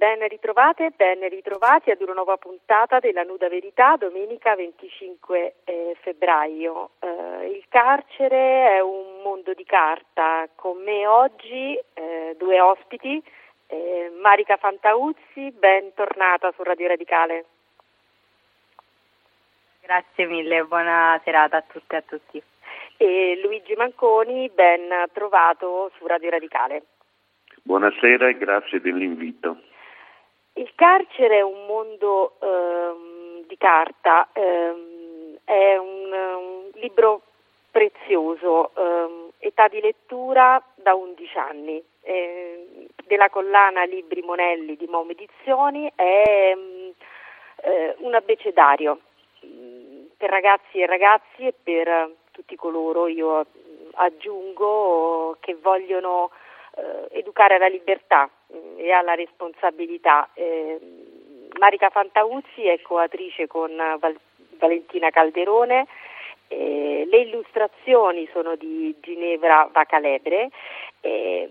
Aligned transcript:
Ben 0.00 0.26
ritrovate, 0.28 0.92
ben 0.96 1.28
ritrovati 1.28 1.90
ad 1.90 2.00
una 2.00 2.14
nuova 2.14 2.38
puntata 2.38 3.00
della 3.00 3.22
Nuda 3.22 3.50
Verità, 3.50 3.96
domenica 3.98 4.54
25 4.56 5.56
eh, 5.62 5.94
febbraio. 6.00 6.92
Eh, 7.00 7.50
il 7.50 7.64
carcere 7.68 8.76
è 8.76 8.80
un 8.80 9.20
mondo 9.22 9.52
di 9.52 9.64
carta. 9.64 10.48
Con 10.54 10.82
me 10.82 11.06
oggi 11.06 11.78
eh, 11.92 12.34
due 12.38 12.58
ospiti, 12.62 13.22
eh, 13.66 14.10
Marica 14.22 14.56
Fantauzzi, 14.56 15.50
bentornata 15.50 16.50
su 16.56 16.62
Radio 16.62 16.88
Radicale. 16.88 17.44
Grazie 19.82 20.24
mille, 20.24 20.64
buona 20.64 21.20
serata 21.24 21.58
a 21.58 21.64
tutte 21.70 21.96
e 21.96 21.98
a 21.98 22.02
tutti. 22.06 22.42
E 22.96 23.38
Luigi 23.44 23.74
Manconi, 23.74 24.48
ben 24.48 25.10
trovato 25.12 25.90
su 25.98 26.06
Radio 26.06 26.30
Radicale. 26.30 26.84
Buonasera 27.64 28.30
e 28.30 28.38
grazie 28.38 28.80
dell'invito. 28.80 29.68
Il 30.54 30.72
carcere 30.74 31.38
è 31.38 31.42
un 31.42 31.66
mondo 31.66 32.34
ehm, 32.40 33.46
di 33.46 33.56
carta, 33.56 34.28
ehm, 34.32 35.38
è 35.44 35.76
un, 35.76 36.12
un, 36.12 36.70
libro 36.74 37.22
prezioso, 37.70 38.72
ehm, 38.74 39.30
età 39.38 39.68
di 39.68 39.80
lettura 39.80 40.62
da 40.74 40.94
11 40.94 41.38
anni, 41.38 41.82
eh, 42.02 42.88
della 43.06 43.30
collana 43.30 43.84
Libri 43.84 44.22
Monelli 44.22 44.76
di 44.76 44.86
Mom 44.86 45.10
Edizioni, 45.10 45.90
è 45.94 46.52
ehm, 46.52 46.92
eh, 47.62 47.94
un 47.98 48.14
abbecedario 48.14 49.00
mm, 49.46 50.06
per 50.16 50.30
ragazzi 50.30 50.80
e 50.80 50.86
ragazzi 50.86 51.46
e 51.46 51.54
per 51.62 52.10
tutti 52.32 52.56
coloro, 52.56 53.06
io 53.06 53.46
aggiungo, 53.94 55.36
che 55.40 55.54
vogliono 55.54 56.30
educare 57.10 57.54
alla 57.56 57.68
libertà 57.68 58.28
mm, 58.52 58.78
e 58.78 58.90
alla 58.92 59.14
responsabilità. 59.14 60.28
Eh, 60.34 60.78
Marica 61.58 61.90
Fantauzzi 61.90 62.66
è 62.66 62.80
coautrice 62.80 63.46
con 63.46 63.70
Val- 63.98 64.20
Valentina 64.58 65.10
Calderone. 65.10 65.86
Eh, 66.48 67.06
le 67.08 67.18
illustrazioni 67.18 68.28
sono 68.32 68.56
di 68.56 68.94
Ginevra 69.00 69.68
Vacalebre 69.72 70.48
eh, 71.00 71.48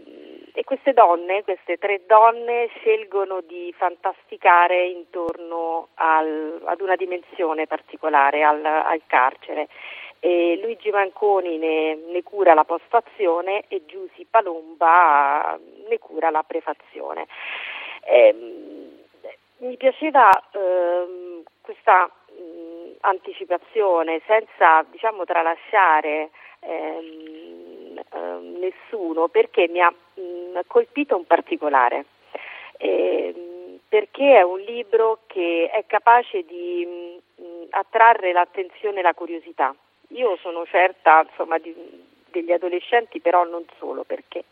e 0.54 0.64
queste 0.66 0.92
donne, 0.92 1.44
queste 1.44 1.78
tre 1.78 2.02
donne, 2.06 2.68
scelgono 2.80 3.40
di 3.42 3.74
fantasticare 3.78 4.88
intorno 4.88 5.90
al, 5.94 6.62
ad 6.66 6.82
una 6.82 6.96
dimensione 6.96 7.66
particolare, 7.66 8.44
al, 8.44 8.66
al 8.66 9.02
carcere 9.08 9.70
e 10.20 10.60
Luigi 10.62 10.90
Manconi 10.90 11.58
ne, 11.58 11.96
ne, 11.96 12.24
cura 12.24 12.54
la 12.54 12.66
postazione 12.66 13.64
e 13.68 13.84
Giussi 13.86 14.26
Palomba 14.30 15.58
ne 15.88 15.98
cura 16.00 16.30
la 16.30 16.44
prefazione. 16.44 17.28
Eh, 18.04 18.36
mi 19.58 19.78
piaceva 19.78 20.30
eh, 20.52 21.44
questa 21.62 22.06
mh, 22.06 22.98
anticipazione 23.02 24.22
senza 24.26 24.86
diciamo, 24.90 25.24
tralasciare 25.24 26.30
ehm, 26.60 28.02
ehm, 28.12 28.58
nessuno 28.60 29.28
perché 29.30 29.68
mi 29.70 29.80
ha 29.82 29.90
mh, 29.92 30.60
colpito 30.68 31.16
un 31.16 31.26
particolare. 31.26 32.06
Eh, 32.78 33.80
perché 33.88 34.38
è 34.38 34.42
un 34.42 34.60
libro 34.60 35.20
che 35.28 35.70
è 35.74 35.84
capace 35.88 36.44
di 36.44 36.86
mh, 37.36 37.68
attrarre 37.72 38.32
l'attenzione 38.32 39.00
e 39.00 39.02
la 39.02 39.14
curiosità 39.14 39.76
io 40.10 40.38
sono 40.42 40.66
certa 40.66 41.26
insomma, 41.28 41.58
di, 41.58 41.74
degli 42.32 42.52
adolescenti, 42.52 43.20
però 43.20 43.44
non 43.44 43.66
solo 43.78 44.04
perché 44.04 44.44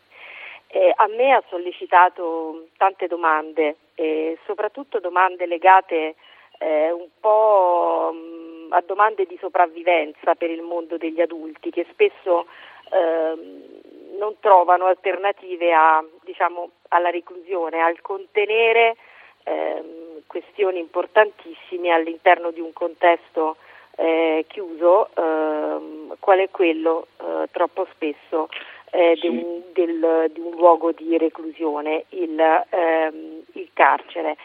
eh, 0.68 0.92
a 0.94 1.06
me 1.08 1.32
ha 1.32 1.42
sollecitato 1.48 2.66
tante 2.76 3.06
domande, 3.06 3.76
eh, 3.94 4.38
soprattutto 4.44 5.00
domande 5.00 5.46
legate 5.46 6.14
eh, 6.58 6.90
un 6.90 7.08
po' 7.20 8.12
mh, 8.12 8.72
a 8.72 8.82
domande 8.84 9.24
di 9.24 9.38
sopravvivenza 9.40 10.34
per 10.34 10.50
il 10.50 10.60
mondo 10.60 10.98
degli 10.98 11.20
adulti 11.20 11.70
che 11.70 11.86
spesso 11.90 12.46
ehm, 12.92 14.16
non 14.18 14.34
trovano 14.40 14.86
alternative 14.86 15.72
a, 15.72 16.04
diciamo, 16.22 16.70
alla 16.88 17.10
reclusione, 17.10 17.80
al 17.80 18.00
contenere 18.02 18.96
ehm, 19.44 20.22
questioni 20.26 20.80
importantissime 20.80 21.90
all'interno 21.90 22.50
di 22.50 22.60
un 22.60 22.74
contesto 22.74 23.56
eh, 23.98 24.44
chiuso, 24.46 25.10
ehm, 25.14 26.16
qual 26.20 26.38
è 26.38 26.48
quello 26.50 27.08
eh, 27.20 27.48
troppo 27.50 27.86
spesso 27.92 28.48
eh, 28.90 29.16
sì. 29.20 29.28
di, 29.28 29.36
un, 29.36 29.62
del, 29.72 30.30
di, 30.32 30.40
un, 30.40 30.52
luogo 30.52 30.92
di 30.92 31.18
reclusione, 31.18 32.04
il, 32.10 32.38
ehm, 32.38 33.42
il 33.52 33.68
carcere. 33.72 34.36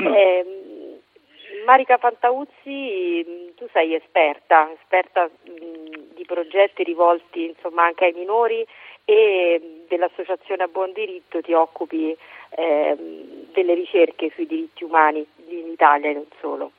Mm. 0.00 0.06
Ehm, 0.06 0.46
Marica 1.66 1.98
Fantauzzi, 1.98 3.52
tu 3.54 3.68
sei 3.72 3.94
esperta, 3.94 4.70
esperta 4.72 5.24
mh, 5.24 6.14
di 6.14 6.24
progetti 6.24 6.82
rivolti 6.82 7.44
insomma, 7.44 7.84
anche 7.84 8.06
ai 8.06 8.12
minori 8.14 8.66
e 9.04 9.84
dell'Associazione 9.88 10.62
a 10.62 10.68
Buon 10.68 10.92
Diritto 10.92 11.42
ti 11.42 11.52
occupi 11.52 12.16
eh, 12.50 12.96
delle 13.52 13.74
ricerche 13.74 14.30
sui 14.34 14.46
diritti 14.46 14.84
umani 14.84 15.24
in 15.48 15.68
Italia 15.68 16.10
e 16.10 16.14
non 16.14 16.26
solo. 16.40 16.72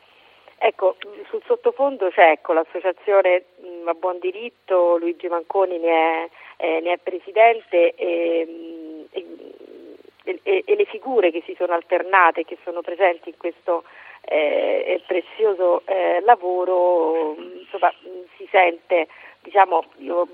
Ecco, 0.66 0.96
sul 1.28 1.44
sottofondo 1.46 2.09
c'è 2.09 2.29
ecco, 2.29 2.53
l'associazione 2.53 3.44
mh, 3.57 3.90
a 3.90 3.94
buon 3.96 4.18
diritto, 4.19 4.96
Luigi 4.96 5.28
Manconi 5.28 5.78
ne 5.78 5.90
è, 5.90 6.29
eh, 6.56 6.79
ne 6.79 6.94
è 6.94 6.97
presidente 7.00 7.94
e, 7.96 9.06
e, 9.12 9.25
e, 10.24 10.63
e, 10.66 10.75
le 10.75 10.85
figure 10.85 11.31
che 11.31 11.44
si 11.46 11.53
sono 11.57 11.74
alternate, 11.74 12.46
che 12.46 12.57
sono 12.63 12.79
presenti 12.79 13.28
in 13.28 13.35
questo 13.35 13.84
eh, 14.22 15.03
prezioso 15.06 15.81
eh, 15.84 16.22
lavoro, 16.22 17.35
insomma, 17.35 17.94
si 18.38 18.47
sente, 18.50 19.09
diciamo, 19.41 19.84
io, 19.97 20.30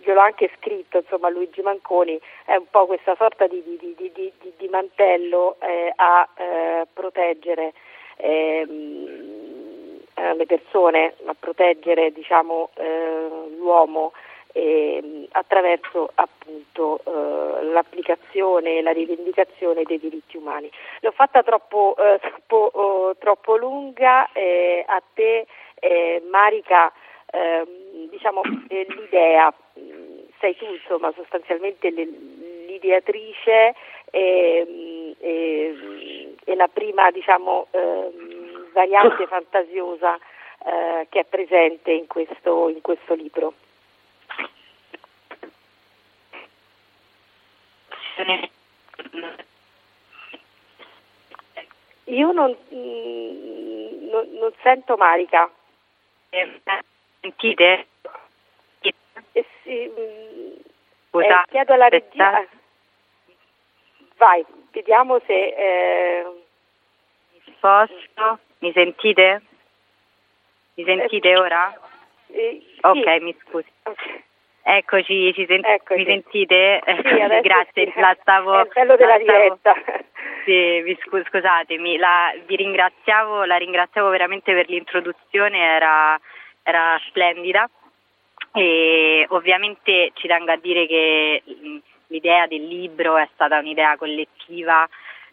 gliel'ho 0.00 0.20
anche 0.20 0.50
scritto, 0.56 0.98
insomma, 0.98 1.28
Luigi 1.28 1.62
Manconi, 1.62 2.18
è 2.44 2.56
un 2.56 2.66
po' 2.68 2.86
questa 2.86 3.14
sorta 3.14 3.46
di, 3.46 3.62
di, 3.64 3.94
di, 4.12 4.32
di 4.56 4.68
mantello 4.68 5.58
eh, 5.60 5.92
a 5.94 6.28
eh, 6.34 6.86
proteggere 6.92 7.72
ehm, 8.16 8.96
le 10.36 10.46
persone, 10.46 11.14
a 11.26 11.34
proteggere 11.38 12.10
diciamo, 12.12 12.70
eh, 12.74 13.28
l'uomo 13.56 14.12
eh, 14.52 15.28
attraverso 15.32 16.10
appunto 16.14 17.00
eh, 17.04 17.64
l'applicazione 17.64 18.78
e 18.78 18.82
la 18.82 18.92
rivendicazione 18.92 19.82
dei 19.82 19.98
diritti 19.98 20.36
umani. 20.36 20.70
L'ho 21.00 21.12
fatta 21.12 21.42
troppo, 21.42 21.94
eh, 21.98 22.18
troppo, 22.24 22.70
oh, 22.72 23.16
troppo 23.16 23.56
lunga, 23.56 24.30
eh, 24.32 24.84
a 24.86 25.02
te 25.14 25.46
eh, 25.78 26.22
Marica 26.30 26.90
ehm, 27.30 28.08
diciamo, 28.08 28.40
l'idea, 28.68 29.52
sei 30.40 30.56
tu 30.56 30.64
insomma 30.64 31.12
sostanzialmente 31.14 31.90
l'ideatrice 31.90 33.74
e, 34.10 35.14
e, 35.18 35.74
e 36.48 36.54
la 36.54 36.68
prima 36.68 37.10
diciamo, 37.10 37.66
eh, 37.72 38.10
variante 38.72 39.26
fantasiosa 39.28 40.16
eh, 40.64 41.06
che 41.10 41.20
è 41.20 41.24
presente 41.24 41.90
in 41.90 42.06
questo, 42.06 42.68
in 42.68 42.80
questo 42.80 43.14
libro. 43.14 43.52
Io 52.04 52.30
non, 52.30 52.56
mm, 52.72 54.08
non, 54.08 54.28
non 54.38 54.52
sento 54.62 54.96
Marica. 54.96 55.50
Sentite? 57.20 57.86
Eh, 58.80 59.44
sì, 59.64 59.90
mm, 59.92 61.20
eh, 61.20 61.42
chiedo 61.50 61.72
alla 61.72 61.88
regia. 61.88 62.46
Vai, 64.18 64.44
vediamo 64.72 65.20
se... 65.26 65.32
Eh... 65.32 66.24
Posso? 67.60 68.38
Mi 68.58 68.72
sentite? 68.72 69.42
Mi 70.74 70.84
sentite 70.84 71.28
eh, 71.28 71.36
ora? 71.38 71.72
Eh, 72.28 72.62
sì. 72.62 72.78
Ok, 72.80 73.20
mi 73.20 73.36
scusi. 73.40 73.68
Okay. 73.82 74.24
Eccoci, 74.62 75.32
sen- 75.46 75.64
Eccoci, 75.64 76.00
mi 76.00 76.04
sentite? 76.06 76.80
Sì, 76.84 77.40
Grazie, 77.40 77.92
sì. 77.92 78.00
la 78.00 78.16
stavo... 78.20 78.58
È 78.58 78.62
il 78.62 78.70
bello 78.74 78.96
della 78.96 79.18
diretta. 79.18 79.74
Sì, 80.44 80.80
vi 80.82 80.96
scu- 81.02 81.26
scusatemi, 81.28 81.96
la, 81.96 82.32
vi 82.46 82.56
ringraziavo, 82.56 83.44
la 83.44 83.56
ringraziavo 83.56 84.08
veramente 84.10 84.52
per 84.54 84.68
l'introduzione, 84.68 85.58
era, 85.58 86.18
era 86.62 87.00
splendida 87.08 87.68
e 88.52 89.26
ovviamente 89.30 90.12
ci 90.14 90.28
tengo 90.28 90.52
a 90.52 90.56
dire 90.56 90.86
che 90.86 91.42
l'idea 92.08 92.46
del 92.46 92.66
libro 92.66 93.16
è 93.16 93.28
stata 93.34 93.58
un'idea 93.58 93.96
collettiva 93.96 94.88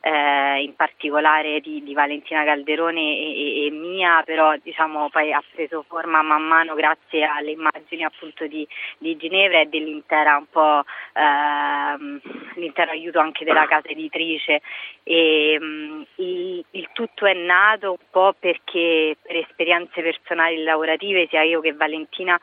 eh, 0.06 0.62
in 0.62 0.76
particolare 0.76 1.62
di, 1.62 1.82
di, 1.82 1.94
Valentina 1.94 2.44
Calderone 2.44 3.00
e, 3.00 3.62
e, 3.62 3.66
e, 3.68 3.72
mia, 3.72 4.22
però 4.26 4.54
diciamo 4.62 5.08
poi 5.10 5.32
ha 5.32 5.42
preso 5.54 5.86
forma 5.88 6.22
man 6.22 6.44
mano 6.44 6.76
grazie 6.76 7.24
alle 7.24 7.52
immagini 7.52 8.04
appunto 8.04 8.46
di, 8.46 8.68
di 8.98 9.16
Ginevra 9.16 9.62
e 9.62 9.68
dell'intera 9.68 10.36
un 10.36 10.48
po' 10.50 10.84
ehm, 11.14 12.20
l'intero 12.56 12.92
aiuto 12.92 13.20
anche 13.20 13.46
della 13.46 13.66
casa 13.66 13.88
editrice. 13.88 14.62
E 15.04 15.58
mh, 15.58 15.66
mm, 15.66 16.02
il, 16.16 16.66
il, 16.72 16.90
tutto 16.92 17.26
è 17.26 17.34
nato 17.34 17.92
un 17.92 18.06
po' 18.12 18.36
perché 18.38 19.16
per 19.22 19.38
esperienze 19.38 20.02
personali 20.02 20.64
lavorative 20.64 21.28
sia 21.30 21.44
io 21.44 21.62
che 21.62 21.72
Valentina 21.72 22.38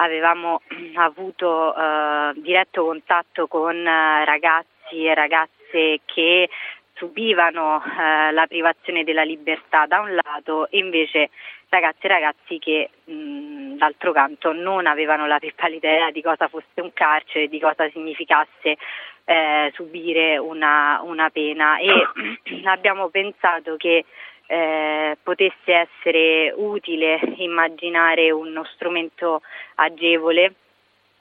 avevamo 0.00 0.60
avuto 0.94 1.74
eh, 1.74 2.32
diretto 2.36 2.84
contatto 2.84 3.46
con 3.46 3.76
eh, 3.76 4.24
ragazzi 4.24 5.04
e 5.04 5.14
ragazze 5.14 6.00
che 6.04 6.48
subivano 6.94 7.82
eh, 7.82 8.32
la 8.32 8.46
privazione 8.46 9.04
della 9.04 9.22
libertà 9.22 9.86
da 9.86 10.00
un 10.00 10.14
lato 10.14 10.68
e 10.70 10.78
invece 10.78 11.30
ragazzi 11.68 12.06
e 12.06 12.08
ragazzi 12.08 12.58
che 12.58 12.90
mh, 13.04 13.76
d'altro 13.76 14.12
canto 14.12 14.52
non 14.52 14.86
avevano 14.86 15.26
la 15.26 15.38
più 15.38 15.52
pallida 15.54 15.88
idea 15.88 16.10
di 16.10 16.22
cosa 16.22 16.48
fosse 16.48 16.80
un 16.80 16.92
carcere, 16.92 17.48
di 17.48 17.60
cosa 17.60 17.88
significasse 17.90 18.76
eh, 19.24 19.70
subire 19.74 20.38
una, 20.38 21.00
una, 21.02 21.28
pena. 21.30 21.78
E 21.78 22.62
abbiamo 22.64 23.08
pensato 23.08 23.76
che 23.76 24.04
eh, 24.48 25.16
potesse 25.22 25.72
essere 25.72 26.52
utile 26.56 27.20
immaginare 27.36 28.30
uno 28.30 28.64
strumento 28.74 29.42
agevole 29.76 30.54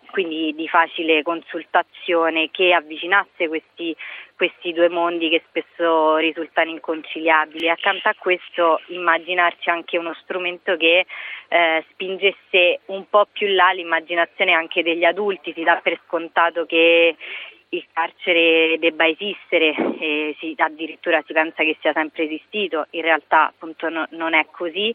quindi 0.10 0.54
di 0.56 0.68
facile 0.68 1.22
consultazione 1.22 2.50
che 2.52 2.74
avvicinasse 2.74 3.50
questi, 3.50 3.96
questi, 4.36 4.72
due 4.72 4.90
mondi 4.90 5.30
che 5.30 5.44
spesso 5.48 6.16
risultano 6.16 6.72
inconciliabili. 6.72 7.70
Accanto 7.70 8.08
a 8.08 8.16
questo 8.18 8.80
immaginarci 8.88 9.70
anche 9.70 9.98
uno 9.98 10.14
strumento 10.22 10.78
che 10.78 11.06
eh, 11.50 11.86
spingesse 11.92 12.80
un 12.86 13.08
po' 13.10 13.28
più 13.32 13.48
là 13.48 13.72
l'immaginazione 13.72 14.54
anche 14.54 14.82
degli 14.82 15.04
adulti, 15.04 15.54
si 15.54 15.64
dà 15.64 15.76
per 15.84 16.00
scontato 16.06 16.66
che 16.66 17.16
il 17.70 17.86
carcere 17.92 18.78
debba 18.80 19.08
esistere, 19.08 19.76
e 20.00 20.36
si, 20.40 20.54
addirittura 20.58 21.24
si 21.26 21.34
pensa 21.34 21.64
che 21.64 21.78
sia 21.82 21.92
sempre 21.94 22.24
esistito, 22.24 22.88
in 22.92 23.02
realtà 23.02 23.48
appunto 23.48 23.90
no, 23.90 24.08
non 24.12 24.34
è 24.34 24.46
così. 24.52 24.94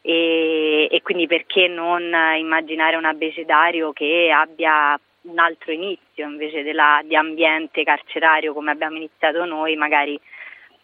E, 0.00 0.88
e, 0.90 1.02
quindi 1.02 1.26
perché 1.26 1.66
non 1.66 2.02
immaginare 2.36 2.96
un 2.96 3.04
abecedario 3.04 3.92
che 3.92 4.30
abbia 4.32 4.98
un 5.22 5.38
altro 5.38 5.72
inizio 5.72 6.26
invece 6.26 6.62
della, 6.62 7.00
di 7.04 7.16
ambiente 7.16 7.82
carcerario 7.82 8.54
come 8.54 8.70
abbiamo 8.70 8.96
iniziato 8.96 9.44
noi, 9.44 9.76
magari 9.76 10.18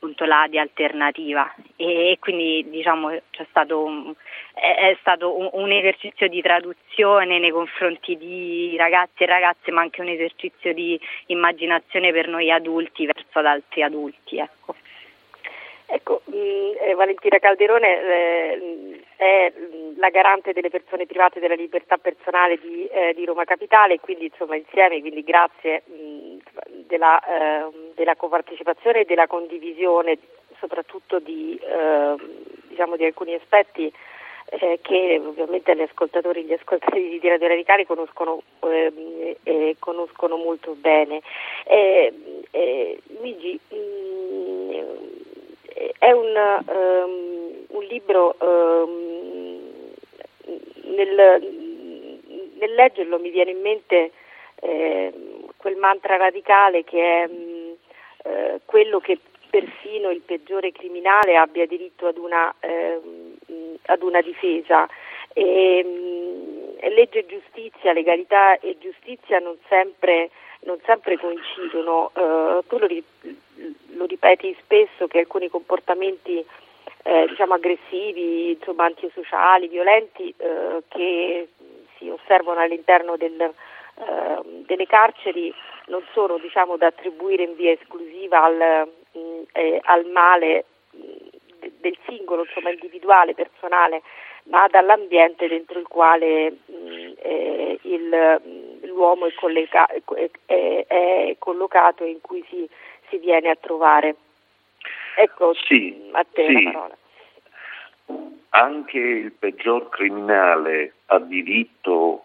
appunto 0.05 0.27
là 0.27 0.47
di 0.51 0.59
alternativa 0.59 1.53
e, 1.77 2.19
quindi 2.21 2.69
diciamo 2.69 3.11
c'è 3.31 3.47
stato 3.49 3.83
un, 3.83 4.13
è, 4.53 4.95
stato 5.01 5.37
un, 5.37 5.49
un, 5.53 5.73
esercizio 5.73 6.29
di 6.29 6.43
traduzione 6.43 7.39
nei 7.39 7.51
confronti 7.51 8.17
di 8.19 8.77
ragazzi 8.77 9.23
e 9.23 9.27
ragazze 9.27 9.71
ma 9.71 9.81
anche 9.81 10.03
un 10.03 10.09
esercizio 10.09 10.75
di 10.75 11.01
immaginazione 11.27 12.13
per 12.13 12.29
noi 12.29 12.51
adulti 12.51 13.07
verso 13.07 13.39
ad 13.39 13.47
altri 13.47 13.83
adulti. 13.83 14.39
Ecco. 14.39 14.75
Ecco, 15.87 16.23
mm, 16.31 16.73
eh, 16.81 16.95
Valentina 16.95 17.39
Calderone 17.39 18.01
eh, 18.01 19.01
è 19.17 19.53
la 19.97 20.09
garante 20.11 20.53
delle 20.53 20.71
persone 20.71 21.07
private 21.07 21.41
della 21.41 21.55
libertà 21.55 21.99
personale 21.99 22.59
di, 22.59 22.87
eh, 22.87 23.13
di 23.15 23.25
Roma 23.25 23.45
Capitale, 23.45 24.01
quindi 24.01 24.25
insomma 24.25 24.57
insieme, 24.57 25.01
quindi 25.01 25.23
grazie 25.23 25.83
mh, 25.87 25.93
mm, 25.93 26.14
della, 26.87 27.21
eh, 27.21 27.93
della, 27.95 28.17
copartecipazione 28.17 29.01
e 29.01 29.05
della 29.05 29.27
condivisione 29.27 30.19
soprattutto 30.59 31.19
di, 31.19 31.59
ehm, 31.63 32.17
diciamo, 32.69 32.97
di 32.97 33.05
alcuni 33.05 33.35
aspetti 33.35 33.93
eh, 34.47 34.79
che 34.83 35.21
ovviamente 35.25 35.75
gli 35.75 35.83
ascoltatori, 35.83 36.45
gli 36.45 36.53
ascoltatori 36.53 37.19
di 37.19 37.29
Radio 37.29 37.49
Radicale 37.49 37.87
conoscono, 37.87 38.43
ehm, 38.61 39.35
eh, 39.43 39.77
conoscono 39.79 40.37
molto 40.37 40.75
bene. 40.75 41.21
Eh, 41.65 42.13
eh 42.51 42.99
Luigi, 43.19 43.59
mh, 43.69 43.77
mm, 43.77 44.35
è 45.99 46.13
un, 46.13 46.63
um, 46.67 47.65
un 47.69 47.85
libro, 47.85 48.37
um, 48.39 49.61
nel, 50.95 51.43
nel, 52.59 52.75
leggerlo 52.75 53.19
mi 53.19 53.31
viene 53.31 53.53
in 53.53 53.61
mente 53.61 54.13
eh, 54.61 55.13
quel 55.65 55.77
mantra 55.77 56.17
radicale 56.17 56.85
che 56.85 57.23
è 57.23 57.27
um, 57.27 57.75
eh, 58.25 58.61
quello 58.67 59.01
che 59.01 59.19
persino 59.49 60.11
il 60.11 60.21
peggiore 60.21 60.73
criminale 60.73 61.37
abbia 61.37 61.65
diritto 61.65 62.07
ad 62.07 62.19
una, 62.19 62.55
eh, 62.61 63.01
ad 63.87 64.03
una 64.03 64.21
difesa. 64.21 64.87
E, 65.33 66.77
legge 66.95 67.21
e 67.21 67.27
giustizia, 67.27 67.95
legalità 67.95 68.59
e 68.59 68.77
giustizia 68.79 69.39
non 69.39 69.57
sempre, 69.67 70.29
non 70.65 70.79
sempre 70.85 71.17
coincidono. 71.17 72.11
Uh, 72.15 72.63
tu 72.67 72.77
lo, 72.77 72.87
lo, 73.97 74.05
ripeti 74.05 74.55
spesso 74.61 75.07
che 75.07 75.21
alcuni 75.21 75.49
comportamenti 75.49 76.45
eh, 77.05 77.27
diciamo 77.27 77.55
aggressivi, 77.55 78.51
insomma, 78.51 78.85
antisociali, 78.85 79.69
violenti 79.69 80.35
eh, 80.37 80.83
che 80.89 81.49
si 81.97 82.11
osservano 82.11 82.61
all'interno 82.61 83.17
del, 83.17 83.41
eh, 83.41 83.53
delle 84.67 84.87
carceri 84.87 85.53
non 85.87 86.03
sono 86.13 86.39
diciamo, 86.39 86.77
da 86.77 86.87
attribuire 86.87 87.43
in 87.43 87.55
via 87.57 87.73
esclusiva 87.73 88.43
al, 88.43 88.89
mm, 89.17 89.43
eh, 89.53 89.81
al 89.85 90.07
male 90.07 90.65
mm, 90.97 91.69
del 91.81 91.97
singolo, 92.07 92.45
insomma, 92.45 92.71
individuale, 92.71 93.35
personale, 93.35 94.03
ma 94.45 94.67
dall'ambiente 94.69 95.49
dentro 95.49 95.79
il 95.79 95.87
quale 95.87 96.51
mm, 96.71 97.13
eh, 97.19 97.79
il, 97.83 98.41
l'uomo 98.83 99.27
è, 99.27 99.35
collega, 99.35 99.87
è, 99.87 100.31
è, 100.87 101.37
collocato 101.39 102.05
e 102.05 102.11
in 102.11 102.21
cui 102.21 102.45
si, 102.49 102.69
si, 103.09 103.19
viene 103.19 103.51
a 103.51 103.57
trovare. 103.57 104.17
Ecco, 105.17 105.55
sì, 105.55 106.11
a 106.13 106.25
te 106.31 106.47
sì. 106.47 106.63
la 106.63 106.71
parola. 106.71 106.97
Anche 108.51 108.99
il 108.99 109.33
peggior 109.33 109.89
criminale 109.89 110.95
ha 111.07 111.19
diritto 111.19 112.25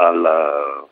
alla 0.00 0.88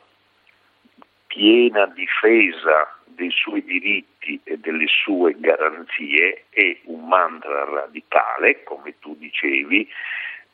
piena 1.27 1.87
difesa 1.87 2.95
dei 3.07 3.31
suoi 3.31 3.65
diritti 3.65 4.39
e 4.45 4.59
delle 4.59 4.87
sue 4.87 5.35
garanzie 5.39 6.45
è 6.51 6.77
un 6.85 7.09
mantra 7.09 7.65
radicale, 7.65 8.63
come 8.65 8.99
tu 8.99 9.17
dicevi, 9.17 9.89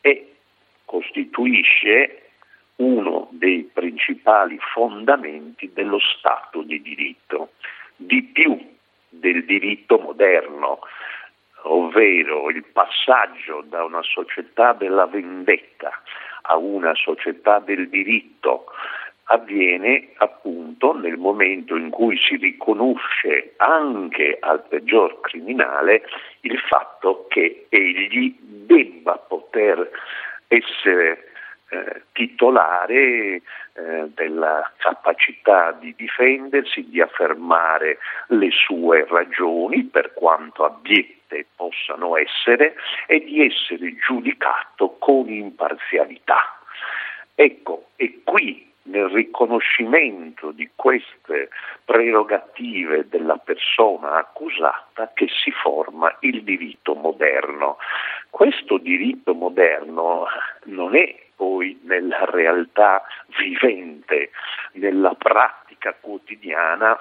e 0.01 0.35
costituisce 0.85 2.29
uno 2.77 3.29
dei 3.33 3.69
principali 3.73 4.57
fondamenti 4.73 5.73
dello 5.73 5.99
Stato 5.99 6.63
di 6.63 6.81
diritto, 6.81 7.55
di 7.97 8.23
più 8.23 8.57
del 9.09 9.45
diritto 9.45 9.99
moderno, 9.99 10.79
ovvero 11.63 12.51
il 12.51 12.65
passaggio 12.73 13.65
da 13.67 13.85
una 13.85 14.03
società 14.03 14.75
della 14.75 15.07
vendetta 15.07 16.03
a 16.47 16.57
una 16.57 16.95
società 16.95 17.59
del 17.59 17.89
diritto 17.89 18.67
avviene 19.25 20.11
appunto 20.17 20.93
nel 20.93 21.17
momento 21.17 21.77
in 21.77 21.91
cui 21.91 22.19
si 22.19 22.37
riconosce 22.37 23.55
anche 23.57 24.37
al 24.41 24.63
peggior 24.69 25.21
criminale 25.21 26.03
il 26.41 26.59
fatto 26.59 27.27
che 27.29 27.67
egli 27.71 28.37
debba 28.39 29.17
poter 29.17 29.91
essere 30.49 31.31
eh, 31.71 32.03
titolare 32.13 33.01
eh, 33.07 33.43
della 34.15 34.71
capacità 34.77 35.73
di 35.73 35.95
difendersi, 35.97 36.89
di 36.89 37.01
affermare 37.01 37.99
le 38.29 38.51
sue 38.51 39.07
ragioni 39.09 39.85
per 39.85 40.13
quanto 40.13 40.65
abiette 41.25 41.47
possano 41.57 42.17
essere 42.17 42.77
e 43.07 43.21
di 43.21 43.45
essere 43.45 43.95
giudicato 43.97 44.97
con 44.99 45.29
imparzialità. 45.29 46.59
Ecco, 47.35 47.89
e 47.97 48.21
qui 48.23 48.73
nel 48.85 49.09
riconoscimento 49.09 50.51
di 50.51 50.69
queste 50.77 51.49
prerogative 51.85 53.09
della 53.09 53.39
persona 53.39 54.17
accusata 54.17 55.11
che 55.15 55.27
si 55.29 55.51
forma 55.51 56.15
il 56.21 56.43
diritto 56.45 56.95
moderno. 56.95 57.79
Questo 58.29 58.77
diritto 58.79 59.33
moderno 59.35 60.27
non 60.65 60.95
è 60.95 61.23
poi 61.35 61.81
nella 61.85 62.25
realtà 62.27 63.03
vivente, 63.39 64.31
nella 64.73 65.15
pratica 65.15 65.95
quotidiana 65.99 66.99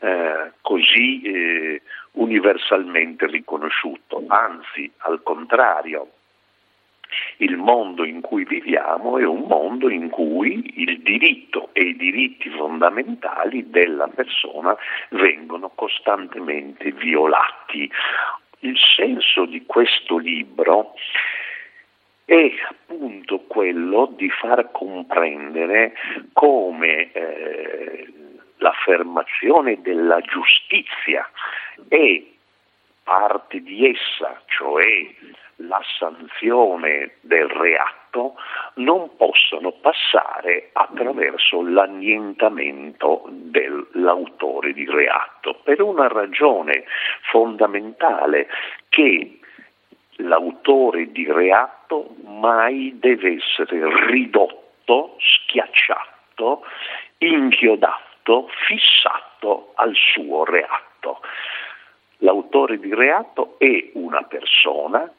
eh, 0.00 0.52
così 0.60 1.22
eh, 1.22 1.82
universalmente 2.12 3.26
riconosciuto, 3.26 4.24
anzi 4.28 4.90
al 4.98 5.22
contrario 5.22 6.08
il 7.38 7.56
mondo 7.56 8.04
in 8.04 8.20
cui 8.20 8.44
viviamo 8.44 9.18
è 9.18 9.24
un 9.24 9.42
mondo 9.42 9.90
in 9.90 10.08
cui 10.08 10.80
il 10.82 11.00
diritto 11.00 11.70
e 11.72 11.82
i 11.82 11.96
diritti 11.96 12.48
fondamentali 12.50 13.68
della 13.70 14.08
persona 14.08 14.76
vengono 15.10 15.70
costantemente 15.74 16.90
violati. 16.92 17.90
Il 18.60 18.76
senso 18.78 19.44
di 19.44 19.64
questo 19.66 20.18
libro 20.18 20.94
è 22.24 22.50
appunto 22.68 23.40
quello 23.40 24.12
di 24.16 24.30
far 24.30 24.70
comprendere 24.70 25.92
come 26.32 27.12
eh, 27.12 28.12
l'affermazione 28.62 29.82
della 29.82 30.20
giustizia 30.20 31.28
e 31.88 32.36
parte 33.02 33.60
di 33.60 33.88
essa, 33.88 34.40
cioè 34.46 35.10
la 35.56 35.82
sanzione 35.98 37.16
del 37.20 37.48
reato, 37.48 38.34
non 38.74 39.16
possono 39.16 39.72
passare 39.72 40.70
attraverso 40.72 41.62
l'annientamento 41.62 43.24
dell'autore 43.28 44.72
di 44.72 44.88
reato, 44.88 45.58
per 45.62 45.82
una 45.82 46.08
ragione 46.08 46.84
fondamentale 47.30 48.48
che 48.88 49.38
l'autore 50.16 51.10
di 51.10 51.30
reato 51.30 52.14
mai 52.24 52.96
deve 52.98 53.38
essere 53.38 53.80
ridotto, 54.06 55.16
schiacciato, 55.18 56.64
inchiodato, 57.18 58.11
fissato 58.66 59.72
al 59.74 59.92
suo 59.94 60.44
reato. 60.44 61.20
L'autore 62.18 62.78
di 62.78 62.94
reato 62.94 63.56
è 63.58 63.90
una 63.94 64.22
persona, 64.22 65.10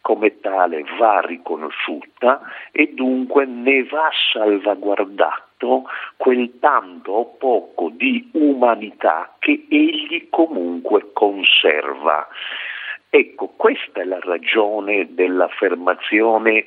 come 0.00 0.40
tale 0.40 0.84
va 0.98 1.20
riconosciuta 1.20 2.40
e 2.70 2.92
dunque 2.94 3.46
ne 3.46 3.84
va 3.84 4.10
salvaguardato 4.32 5.84
quel 6.16 6.58
tanto 6.60 7.12
o 7.12 7.24
poco 7.36 7.90
di 7.90 8.30
umanità 8.32 9.34
che 9.38 9.66
egli 9.68 10.28
comunque 10.30 11.12
conserva. 11.12 12.28
Ecco, 13.10 13.48
questa 13.56 14.00
è 14.00 14.04
la 14.04 14.20
ragione 14.20 15.14
dell'affermazione 15.14 16.66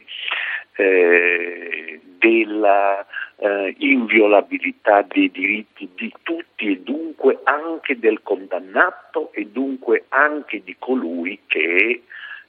eh, 0.76 2.00
della 2.20 3.06
eh, 3.38 3.76
inviolabilità 3.80 5.02
dei 5.02 5.30
diritti 5.30 5.90
di 5.96 6.12
tutti 6.24 6.72
e 6.72 6.80
dunque 6.80 7.40
anche 7.44 8.00
del 8.00 8.22
condannato 8.24 9.32
e 9.34 9.46
dunque 9.48 10.06
anche 10.10 10.64
di 10.64 10.76
colui 10.80 11.42
che 11.48 12.04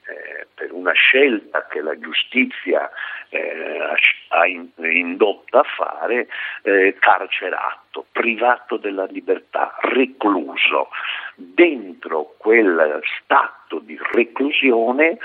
eh, 0.08 0.46
per 0.54 0.72
una 0.72 0.92
scelta 0.92 1.66
che 1.66 1.80
la 1.80 1.98
giustizia 1.98 2.88
eh, 3.28 3.90
ha 4.28 4.46
indotto 4.46 5.58
a 5.58 5.64
fare, 5.64 6.28
eh, 6.62 6.96
carcerato, 6.98 8.06
privato 8.12 8.76
della 8.76 9.06
libertà, 9.06 9.74
recluso. 9.80 10.90
Dentro 11.34 12.34
quel 12.38 13.00
stato 13.02 13.80
di 13.80 13.98
reclusione 14.12 15.18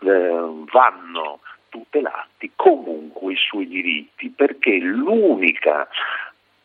eh, 0.00 0.64
vanno 0.72 1.40
tutelati 1.72 2.52
comunque 2.54 3.32
i 3.32 3.36
suoi 3.36 3.66
diritti, 3.66 4.28
perché 4.28 4.76
l'unica 4.76 5.88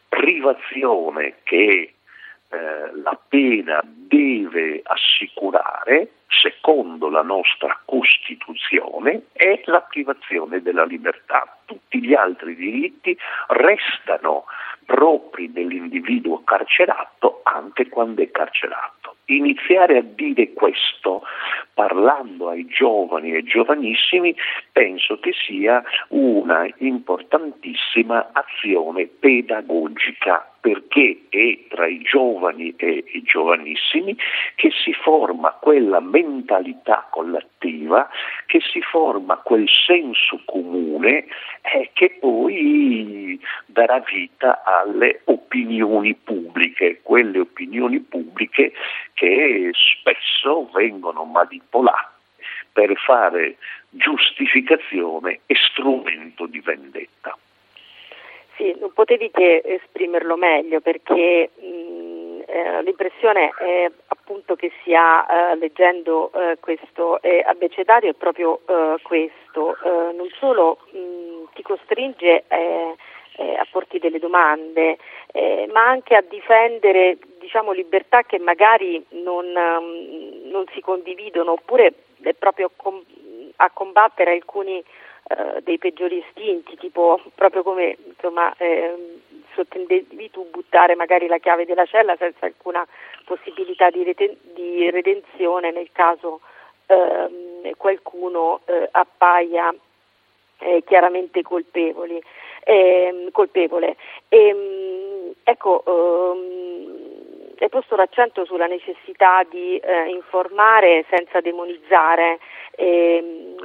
privazione 0.10 1.36
che 1.44 1.94
eh, 2.50 2.92
la 3.02 3.18
pena 3.28 3.82
deve 3.84 4.82
assicurare, 4.84 6.12
secondo 6.28 7.10
la 7.10 7.22
nostra 7.22 7.80
Costituzione, 7.86 9.28
è 9.32 9.62
la 9.66 9.82
privazione 9.82 10.62
della 10.62 10.84
libertà. 10.84 11.58
Tutti 11.66 12.04
gli 12.04 12.14
altri 12.14 12.56
diritti 12.56 13.18
restano 13.48 14.46
propri 14.86 15.52
dell'individuo 15.52 16.44
carcerato 16.44 17.42
anche 17.44 17.88
quando 17.88 18.22
è 18.22 18.32
carcerato. 18.32 18.97
Iniziare 19.30 19.98
a 19.98 20.02
dire 20.02 20.54
questo 20.54 21.22
parlando 21.74 22.48
ai 22.48 22.66
giovani 22.66 23.34
e 23.34 23.44
giovanissimi 23.44 24.34
penso 24.72 25.20
che 25.20 25.34
sia 25.34 25.84
una 26.10 26.66
importantissima 26.78 28.30
azione 28.32 29.06
pedagogica 29.06 30.50
perché 30.60 31.24
è 31.30 31.58
tra 31.70 31.88
i 31.88 32.00
giovani 32.00 32.74
e 32.78 33.04
i 33.14 33.22
giovanissimi 33.22 34.18
che 34.56 34.70
si 34.84 34.92
forma 34.92 35.52
quella 35.62 36.00
mentalità 36.00 37.08
collettiva, 37.10 38.10
che 38.48 38.60
si 38.60 38.82
forma 38.82 39.38
quel 39.38 39.68
senso 39.68 40.42
comune 40.46 41.26
eh, 41.62 41.90
che 41.94 42.18
poi 42.20 43.40
darà 43.66 44.00
vita 44.00 44.64
alle 44.64 45.22
opinioni 45.26 46.16
pubbliche, 46.16 47.00
quelle 47.02 47.40
opinioni 47.40 48.00
pubbliche 48.00 48.74
che 49.18 49.72
spesso 49.74 50.70
vengono 50.72 51.24
manipolate 51.24 52.16
per 52.72 52.96
fare 52.98 53.58
giustificazione 53.90 55.40
e 55.48 55.56
strumento 55.56 56.46
di 56.46 56.60
vendetta. 56.60 57.36
Sì, 58.56 58.76
non 58.80 58.94
potevi 58.94 59.32
che 59.32 59.64
esprimerlo 59.66 60.36
meglio 60.36 60.82
perché 60.82 61.50
mh, 61.56 62.42
eh, 62.46 62.84
l'impressione 62.84 63.50
è 63.58 63.92
appunto 64.08 64.56
che 64.56 64.72
si 64.84 64.94
ha 64.94 65.26
eh, 65.28 65.56
leggendo 65.56 66.32
eh, 66.34 66.58
questo 66.60 67.20
abbecedario 67.46 68.12
è 68.12 68.14
proprio 68.14 68.62
eh, 68.68 68.98
questo, 69.02 69.78
eh, 69.84 70.14
non 70.14 70.30
solo 70.38 70.78
mh, 70.92 71.54
ti 71.56 71.64
costringe 71.64 72.44
eh, 73.38 73.56
a 73.56 73.65
porti 73.70 74.00
delle 74.00 74.20
domande, 74.20 74.98
ma 75.72 75.88
anche 75.88 76.15
a 76.15 76.24
difendere 76.27 77.17
diciamo, 77.39 77.72
libertà 77.72 78.24
che 78.24 78.39
magari 78.39 79.03
non, 79.10 79.46
um, 79.46 80.50
non 80.50 80.65
si 80.74 80.82
condividono 80.82 81.53
oppure 81.53 81.94
è 82.22 82.34
proprio 82.34 82.70
com- 82.75 83.03
a 83.58 83.70
combattere 83.70 84.32
alcuni 84.32 84.79
eh, 84.79 85.62
dei 85.62 85.77
peggiori 85.77 86.17
istinti, 86.17 86.75
tipo 86.77 87.20
proprio 87.36 87.63
come 87.63 87.98
insomma, 88.06 88.53
eh, 88.58 89.20
sottendevi 89.53 90.29
tu 90.29 90.50
buttare 90.50 90.96
magari 90.96 91.27
la 91.27 91.38
chiave 91.38 91.65
della 91.65 91.86
cella 91.86 92.15
senza 92.17 92.46
alcuna 92.46 92.86
possibilità 93.25 93.89
di, 93.89 94.03
reten- 94.03 94.38
di 94.53 94.89
redenzione 94.89 95.72
nel 95.72 95.89
caso 95.91 96.41
eh, 96.88 97.74
qualcuno 97.77 98.62
eh, 98.65 98.88
appaia 98.91 99.74
eh, 100.60 100.84
chiaramente 100.86 101.41
colpevoli, 101.41 102.22
ehm, 102.68 103.32
colpevole. 103.32 103.96
E, 104.28 104.48
ehm, 104.48 105.34
ecco, 105.44 105.84
ehm, 105.86 107.56
è 107.56 107.70
posto 107.70 107.96
l'accento 107.96 108.46
sulla 108.46 108.68
necessità 108.68 109.44
di 109.50 109.78
eh, 109.78 110.10
informare 110.10 111.06
senza 111.10 111.40
demonizzare. 111.40 112.40
Ehm, 112.76 113.56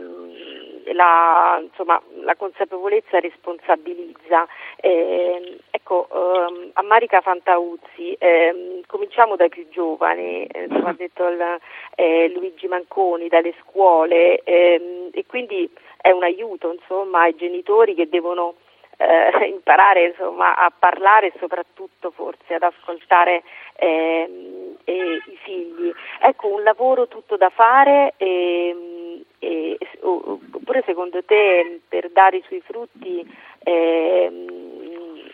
la, 0.95 1.61
insomma, 1.63 2.01
la 2.23 2.35
consapevolezza 2.37 3.21
responsabilizza. 3.21 4.47
Eh, 4.77 5.59
ecco, 5.71 6.09
ehm, 6.13 6.71
a 6.73 6.83
Marica 6.83 7.21
Fantauzzi, 7.21 8.15
eh, 8.19 8.81
cominciamo 8.87 9.37
dai 9.37 9.49
più 9.49 9.69
giovani, 9.69 10.45
eh, 10.47 10.67
come 10.69 10.89
ha 10.89 10.95
detto 10.97 11.27
il, 11.29 11.59
eh, 11.95 12.33
Luigi 12.35 12.67
Manconi, 12.67 13.29
dalle 13.29 13.55
scuole 13.63 14.43
ehm, 14.43 15.11
e 15.13 15.25
quindi 15.27 15.71
è 16.01 16.11
un 16.11 16.25
aiuto 16.25 16.73
insomma, 16.73 17.23
ai 17.23 17.37
genitori 17.37 17.95
che 17.95 18.09
devono 18.09 18.55
eh, 18.97 19.47
imparare 19.47 20.07
insomma, 20.07 20.55
a 20.55 20.73
parlare 20.77 21.29
e 21.29 21.33
soprattutto 21.39 22.11
forse 22.11 22.55
ad 22.55 22.63
ascoltare 22.63 23.43
ehm, 23.77 24.77
i 24.85 25.39
figli. 25.43 25.93
Ecco, 26.21 26.49
un 26.49 26.63
lavoro 26.63 27.09
tutto 27.09 27.37
da 27.37 27.51
fare. 27.51 28.15
Ehm, 28.17 29.25
e, 29.39 29.77
oppure 30.01 30.83
secondo 30.87 31.25
te 31.25 31.81
per 31.89 32.11
dare 32.11 32.37
i 32.37 32.45
suoi 32.47 32.61
frutti 32.61 33.27
eh, 33.65 34.31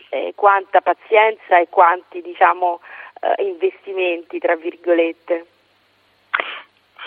eh, 0.09 0.33
quanta 0.35 0.81
pazienza 0.81 1.59
e 1.59 1.67
quanti 1.69 2.21
diciamo, 2.21 2.79
eh, 3.21 3.43
investimenti 3.43 4.39
tra 4.39 4.55
virgolette? 4.55 5.45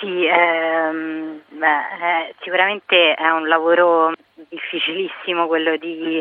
Sì, 0.02 0.26
ehm, 0.26 1.42
beh, 1.46 1.66
eh, 2.26 2.34
sicuramente 2.40 3.14
è 3.14 3.30
un 3.30 3.46
lavoro 3.46 4.12
difficilissimo 4.34 5.46
quello 5.46 5.76
di 5.76 6.20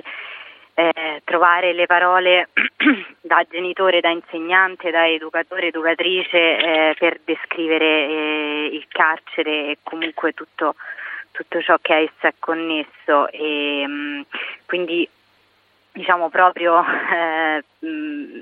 eh, 0.75 1.21
trovare 1.23 1.73
le 1.73 1.87
parole 1.87 2.49
da 3.21 3.43
genitore, 3.49 3.99
da 3.99 4.09
insegnante, 4.09 4.91
da 4.91 5.09
educatore, 5.09 5.69
educatrice 5.69 6.57
eh, 6.57 6.95
per 6.95 7.21
descrivere 7.25 7.85
eh, 7.85 8.69
il 8.71 8.85
carcere 8.87 9.71
e 9.71 9.77
comunque 9.81 10.33
tutto, 10.33 10.75
tutto, 11.31 11.59
ciò 11.63 11.77
che 11.81 11.93
a 11.93 11.97
esso 11.97 12.27
è 12.27 12.33
connesso. 12.37 13.29
E, 13.31 13.83
mh, 13.87 13.91
mm, 13.91 14.21
quindi 14.67 15.09
diciamo 15.91 16.29
proprio, 16.29 16.85
eh, 16.85 17.63
mh, 17.79 17.87
mm, 17.87 18.41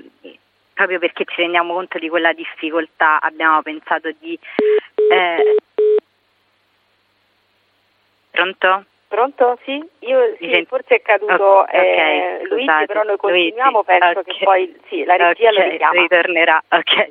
proprio 0.74 0.98
perché 0.98 1.24
ci 1.24 1.40
rendiamo 1.40 1.72
conto 1.72 1.98
di 1.98 2.10
quella 2.10 2.34
difficoltà 2.34 3.20
abbiamo 3.20 3.62
pensato 3.62 4.10
di... 4.18 4.38
Eh, 5.10 5.56
pronto? 8.30 8.84
Pronto? 9.08 9.58
Sì? 9.64 9.84
Io 10.00 10.36
sì, 10.38 10.48
sent... 10.52 10.68
forse 10.68 10.94
è 10.94 11.02
caduto 11.02 11.62
okay, 11.62 11.80
eh, 11.80 12.34
okay, 12.36 12.46
Luigi, 12.46 12.86
però 12.86 13.02
noi 13.02 13.16
continuiamo, 13.16 13.82
Luigi, 13.84 13.98
penso 13.98 14.18
okay. 14.20 14.34
che 14.36 14.44
poi 14.44 14.76
sì, 14.88 15.04
la 15.04 15.16
regia 15.16 15.50
lo 15.50 15.68
richiama. 15.68 16.00
ritornerà, 16.00 16.62
ok. 16.68 17.08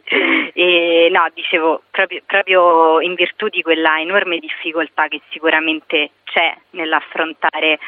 E, 0.53 1.10
no, 1.12 1.27
dicevo, 1.34 1.82
proprio, 1.91 2.22
proprio 2.25 3.01
in 3.01 3.15
virtù 3.15 3.50
di 3.50 3.62
quella 3.62 4.00
enorme 4.00 4.39
difficoltà 4.39 5.10
che 5.10 5.20
sicuramente 5.29 6.12
c'è 6.24 6.56
nell'affrontare 6.72 7.79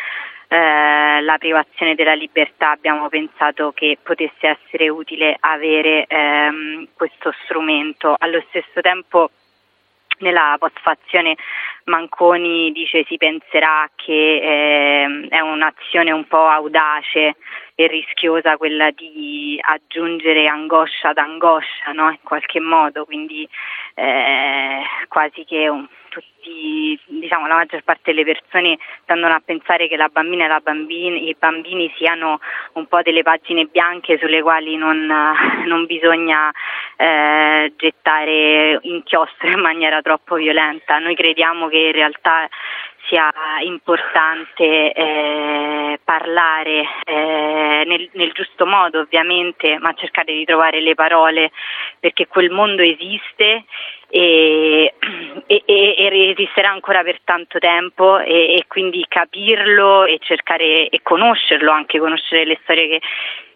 eh, 0.50 1.22
la 1.22 1.38
privazione 1.38 1.96
della 1.96 2.14
libertà 2.14 2.72
abbiamo 2.72 3.08
pensato 3.08 3.72
che 3.72 3.98
potesse 4.04 4.58
essere 4.60 4.90
utile 4.90 5.38
avere 5.40 6.06
ehm, 6.06 6.90
questo 6.94 7.34
strumento. 7.46 8.16
Allo 8.18 8.44
stesso 8.50 8.82
tempo 8.82 9.30
nella 10.22 10.56
postfazione 10.60 11.36
Manconi 11.86 12.72
dice 12.72 13.04
si 13.08 13.18
penserà 13.18 13.90
che 13.96 14.36
eh, 14.42 15.28
è 15.30 15.40
un'azione 15.40 16.12
un 16.12 16.26
po' 16.28 16.48
audace 16.48 17.36
e 17.76 17.88
rischiosa 17.88 18.58
quella 18.58 18.92
di 18.92 19.60
aggiungere 19.62 20.48
angoscia 20.48 21.10
ad 21.10 21.18
angoscia 21.18 21.92
no? 21.94 22.10
in 22.10 22.20
qualche 22.24 22.60
modo, 22.60 23.06
quindi 23.06 23.48
eh, 23.96 24.82
quasi 25.08 25.44
che 25.46 25.68
un, 25.68 25.88
tutti, 26.12 27.00
diciamo, 27.06 27.48
la 27.48 27.56
maggior 27.56 27.82
parte 27.84 28.14
delle 28.14 28.26
persone 28.26 28.78
tendono 29.06 29.34
a 29.34 29.42
pensare 29.44 29.88
che 29.88 29.96
la 29.96 30.10
bambina 30.10 30.44
e 30.44 30.48
la 30.50 30.60
bambini, 30.60 31.30
i 31.30 31.36
bambini 31.40 31.92
siano 31.96 32.42
un 32.74 32.86
po' 32.88 33.02
delle 33.02 33.24
pagine 33.24 33.66
bianche 33.66 34.18
sulle 34.20 34.42
quali 34.42 34.76
non, 34.76 35.08
non 35.66 35.86
bisogna 35.86 36.52
eh, 36.98 37.74
gettare 37.78 38.80
inchiostro 38.82 39.50
in 39.50 39.62
maniera 39.62 40.02
troppo 40.02 40.36
violenta. 40.36 41.00
Noi 41.00 41.16
crediamo 41.16 41.70
che 41.70 41.78
in 41.78 41.92
realtà 41.94 42.50
sia 43.08 43.32
importante 43.64 44.94
eh, 44.94 46.00
parlare 46.04 46.86
eh, 47.04 47.84
nel, 47.86 48.10
nel, 48.14 48.32
giusto 48.32 48.66
modo 48.66 49.00
ovviamente, 49.00 49.78
ma 49.80 49.94
cercare 49.94 50.34
di 50.34 50.46
trovare 50.46 50.82
le 50.82 50.96
parole 50.96 51.52
perché 52.00 52.28
quel 52.28 52.52
mondo 52.52 52.82
esiste 52.82 53.66
e, 54.10 54.94
e, 55.48 55.64
e 55.66 56.01
esisterà 56.08 56.70
ancora 56.70 57.04
per 57.04 57.20
tanto 57.24 57.60
tempo 57.60 58.20
e, 58.20 58.56
e, 58.56 58.64
quindi 58.68 59.06
capirlo 59.08 60.06
e 60.06 60.18
cercare 60.20 60.90
e 60.90 61.00
conoscerlo, 61.02 61.72
anche 61.72 62.00
conoscere 62.00 62.46
le 62.46 62.60
storie 62.64 62.88
che, 62.88 63.02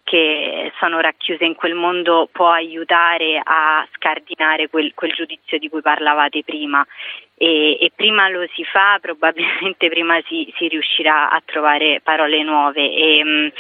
che 0.04 0.72
sono 0.80 1.00
racchiuse 1.00 1.44
in 1.44 1.56
quel 1.56 1.74
mondo 1.74 2.30
può 2.32 2.52
aiutare 2.52 3.42
a 3.44 3.88
scardinare 3.94 4.70
quel, 4.70 4.94
quel 4.94 5.14
giudizio 5.14 5.58
di 5.58 5.70
cui 5.70 5.82
parlavate 5.82 6.44
prima. 6.44 6.86
E, 7.38 7.78
e, 7.82 7.92
prima 7.96 8.30
lo 8.30 8.46
si 8.54 8.64
fa 8.64 8.98
probabilmente 9.02 9.90
prima 9.90 10.22
si, 10.28 10.54
si 10.58 10.68
riuscirà 10.68 11.30
a 11.30 11.42
trovare 11.44 12.02
parole 12.04 12.44
nuove. 12.44 12.92
E 12.92 13.24
mh, 13.24 13.52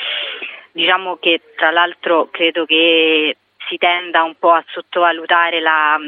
diciamo 0.72 1.18
che 1.18 1.42
tra 1.56 1.72
l'altro 1.72 2.30
credo 2.30 2.66
che 2.66 3.38
si 3.68 3.78
tenda 3.78 4.24
un 4.24 4.36
po' 4.38 4.52
a 4.52 4.64
sottovalutare 4.68 5.60
la 5.60 6.00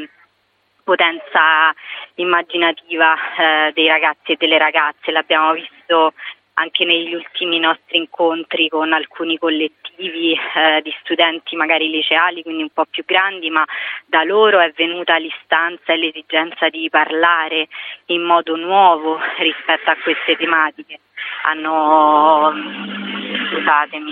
potenza 0.88 1.74
immaginativa 2.14 3.14
eh, 3.36 3.72
dei 3.74 3.88
ragazzi 3.88 4.32
e 4.32 4.36
delle 4.38 4.56
ragazze, 4.56 5.10
l'abbiamo 5.10 5.52
visto 5.52 6.14
anche 6.54 6.86
negli 6.86 7.12
ultimi 7.12 7.58
nostri 7.58 7.98
incontri 7.98 8.70
con 8.70 8.94
alcuni 8.94 9.36
collettivi 9.36 10.32
eh, 10.32 10.80
di 10.82 10.94
studenti 11.02 11.56
magari 11.56 11.90
liceali, 11.90 12.42
quindi 12.42 12.62
un 12.62 12.70
po' 12.70 12.86
più 12.88 13.04
grandi, 13.04 13.50
ma 13.50 13.66
da 14.06 14.24
loro 14.24 14.60
è 14.60 14.72
venuta 14.74 15.18
l'istanza 15.18 15.92
e 15.92 15.98
l'esigenza 15.98 16.70
di 16.70 16.88
parlare 16.88 17.68
in 18.06 18.22
modo 18.22 18.56
nuovo 18.56 19.20
rispetto 19.36 19.90
a 19.90 19.96
queste 20.02 20.36
tematiche. 20.36 21.00
Hanno, 21.42 22.52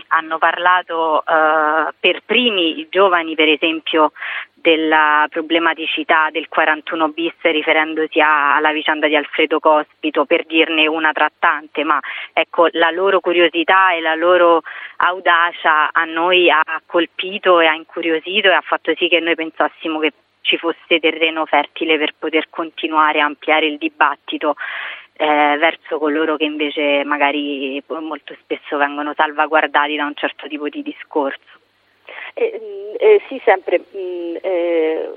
hanno 0.09 0.39
parlato 0.39 1.25
eh, 1.27 1.93
per 1.99 2.23
primi 2.25 2.81
i 2.81 2.89
giovani 2.91 3.35
per 3.35 3.49
esempio 3.49 4.13
della 4.67 5.29
problematicità 5.31 6.29
del 6.33 6.49
41 6.49 7.11
bis 7.11 7.35
riferendosi 7.43 8.21
alla 8.21 8.73
vicenda 8.73 9.07
di 9.07 9.15
Alfredo 9.15 9.61
Cospito 9.61 10.25
per 10.25 10.45
dirne 10.45 10.89
una 10.89 11.13
tra 11.13 11.31
tante, 11.39 11.85
ma 11.85 12.01
ecco 12.33 12.67
la 12.73 12.91
loro 12.91 13.21
curiosità 13.21 13.93
e 13.93 14.01
la 14.01 14.17
loro 14.17 14.63
audacia 14.97 15.91
a 15.93 16.05
noi 16.05 16.51
ha 16.51 16.65
colpito 16.85 17.61
e 17.61 17.67
ha 17.67 17.75
incuriosito 17.75 18.49
e 18.49 18.55
ha 18.55 18.61
fatto 18.61 18.93
sì 18.97 19.07
che 19.07 19.21
noi 19.21 19.37
pensassimo 19.37 20.01
che 20.01 20.13
ci 20.41 20.59
fosse 20.59 20.99
terreno 21.01 21.47
fertile 21.47 21.97
per 21.97 22.15
poter 22.19 22.49
continuare 22.51 23.21
a 23.21 23.25
ampliare 23.25 23.67
il 23.67 23.79
dibattito 23.79 24.57
eh, 25.17 25.57
verso 25.59 25.99
coloro 25.99 26.37
che 26.37 26.45
invece 26.45 27.03
magari 27.05 27.83
molto 27.87 28.37
spesso 28.43 28.77
vengono 28.77 29.15
salvaguardati 29.15 29.97
da 29.97 30.05
un 30.05 30.15
certo 30.15 30.47
tipo 30.47 30.69
di 30.69 30.83
discorso. 30.83 31.65
Eh, 32.35 32.97
eh, 32.99 33.23
sì, 33.29 33.41
sempre 33.45 33.79
mh, 33.79 33.99
mm, 33.99 34.37
eh, 34.43 35.11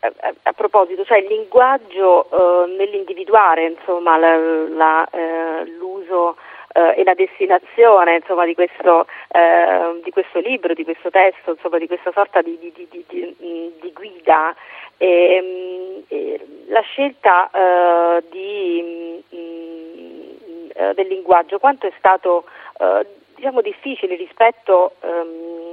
a, 0.00 0.34
a, 0.42 0.52
proposito, 0.52 1.04
cioè 1.04 1.18
il 1.18 1.26
linguaggio 1.26 2.28
eh, 2.30 2.76
nell'individuare 2.76 3.66
insomma, 3.66 4.16
la, 4.16 4.36
la, 4.68 5.08
eh, 5.10 5.66
l'uso 5.66 6.36
eh, 6.72 7.00
e 7.00 7.04
la 7.04 7.14
destinazione 7.14 8.16
insomma, 8.16 8.44
di, 8.44 8.54
questo, 8.54 9.06
di, 10.04 10.10
questo, 10.10 10.38
libro, 10.38 10.72
di 10.72 10.84
questo 10.84 11.10
testo, 11.10 11.50
insomma, 11.50 11.78
di 11.78 11.88
questa 11.88 12.12
sorta 12.12 12.40
di, 12.42 12.56
di, 12.58 12.86
di 13.08 13.92
guida. 13.92 14.54
E, 14.98 16.04
e 16.06 16.40
la 16.68 16.80
scelta 16.82 17.50
mh, 17.52 19.22
mm, 20.80 20.90
del 20.92 21.06
linguaggio, 21.06 21.58
quanto 21.58 21.86
è 21.86 21.92
stato 21.98 22.44
diciamo, 23.34 23.60
difficile 23.60 24.16
rispetto 24.16 24.94
um, 25.00 25.72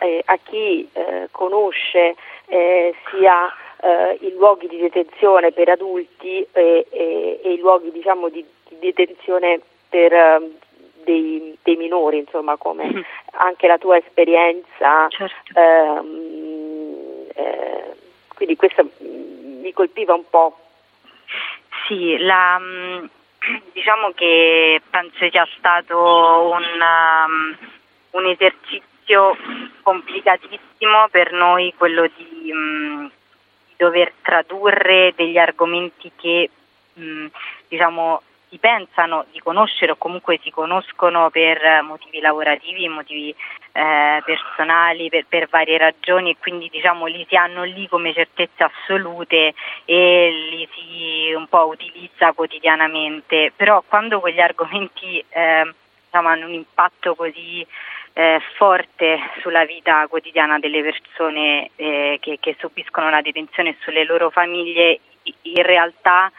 eh, 0.00 0.22
a 0.24 0.38
chi 0.42 0.88
eh, 0.92 1.28
conosce 1.30 2.16
eh, 2.46 2.94
sia 3.10 3.52
eh, 3.80 4.18
i 4.20 4.32
luoghi 4.32 4.68
di 4.68 4.78
detenzione 4.78 5.52
per 5.52 5.68
adulti 5.68 6.46
e, 6.52 6.86
e, 6.90 7.40
e 7.42 7.52
i 7.52 7.58
luoghi 7.58 7.90
diciamo, 7.90 8.28
di, 8.28 8.44
di, 8.68 8.76
detenzione 8.78 9.60
per 9.88 10.12
ehm, 10.12 10.50
dei, 11.04 11.56
dei, 11.62 11.76
minori, 11.76 12.18
insomma, 12.18 12.56
come 12.56 12.84
mm-hmm. 12.84 13.02
anche 13.32 13.66
la 13.66 13.78
tua 13.78 13.96
esperienza. 13.96 15.08
Certo. 15.08 15.58
Ehm, 15.58 17.26
eh, 17.34 17.94
quindi 18.34 18.56
questo 18.56 18.86
mi 18.98 19.72
colpiva 19.72 20.14
un 20.14 20.28
po'. 20.28 20.56
Sì, 21.86 22.18
la, 22.18 22.58
mm, 22.58 23.04
diciamo 23.72 24.12
che 24.14 24.80
penso 24.90 25.28
sia 25.30 25.48
stato 25.56 25.98
un, 25.98 26.62
um, 26.62 27.56
un 28.10 28.26
esercizio 28.26 29.36
complicatissimo 29.82 31.08
per 31.10 31.32
noi 31.32 31.72
quello 31.76 32.08
di, 32.16 32.52
mm, 32.52 33.06
di 33.06 33.74
dover 33.76 34.12
tradurre 34.22 35.14
degli 35.16 35.38
argomenti 35.38 36.12
che 36.16 36.50
mm, 36.98 37.26
diciamo 37.68 38.22
si 38.50 38.58
pensano 38.58 39.26
di 39.30 39.38
conoscere 39.38 39.92
o 39.92 39.96
comunque 39.96 40.40
si 40.42 40.50
conoscono 40.50 41.30
per 41.30 41.82
motivi 41.82 42.18
lavorativi, 42.20 42.88
motivi 42.88 43.34
eh, 43.72 44.22
personali, 44.24 45.08
per, 45.08 45.24
per, 45.28 45.48
varie 45.48 45.78
ragioni 45.78 46.30
e 46.30 46.36
quindi 46.38 46.68
diciamo 46.68 47.06
li 47.06 47.24
si 47.28 47.36
hanno 47.36 47.62
lì 47.62 47.86
come 47.88 48.12
certezze 48.12 48.64
assolute 48.64 49.54
e 49.84 50.48
li 50.50 50.68
si 50.72 50.89
un 51.40 51.48
po' 51.48 51.66
utilizza 51.66 52.32
quotidianamente, 52.32 53.52
però 53.56 53.82
quando 53.86 54.20
quegli 54.20 54.40
argomenti 54.40 55.22
eh, 55.28 55.74
diciamo, 56.04 56.28
hanno 56.28 56.46
un 56.46 56.52
impatto 56.52 57.14
così 57.14 57.66
eh, 58.12 58.40
forte 58.56 59.18
sulla 59.40 59.64
vita 59.64 60.06
quotidiana 60.08 60.58
delle 60.58 60.82
persone 60.82 61.70
eh, 61.76 62.18
che, 62.20 62.38
che, 62.40 62.56
subiscono 62.58 63.08
la 63.10 63.22
detenzione 63.22 63.70
e 63.70 63.76
sulle 63.80 64.04
loro 64.04 64.30
famiglie, 64.30 65.00
in 65.42 65.62
realtà 65.62 66.30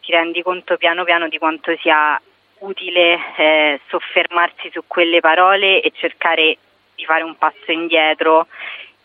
ti 0.00 0.12
rendi 0.12 0.42
conto 0.42 0.76
piano 0.76 1.04
piano 1.04 1.28
di 1.28 1.38
quanto 1.38 1.76
sia 1.78 2.20
utile 2.58 3.18
eh, 3.36 3.80
soffermarsi 3.88 4.70
su 4.72 4.82
quelle 4.86 5.20
parole 5.20 5.80
e 5.80 5.92
cercare 5.94 6.56
di 6.94 7.04
fare 7.04 7.22
un 7.22 7.36
passo 7.36 7.72
indietro 7.72 8.46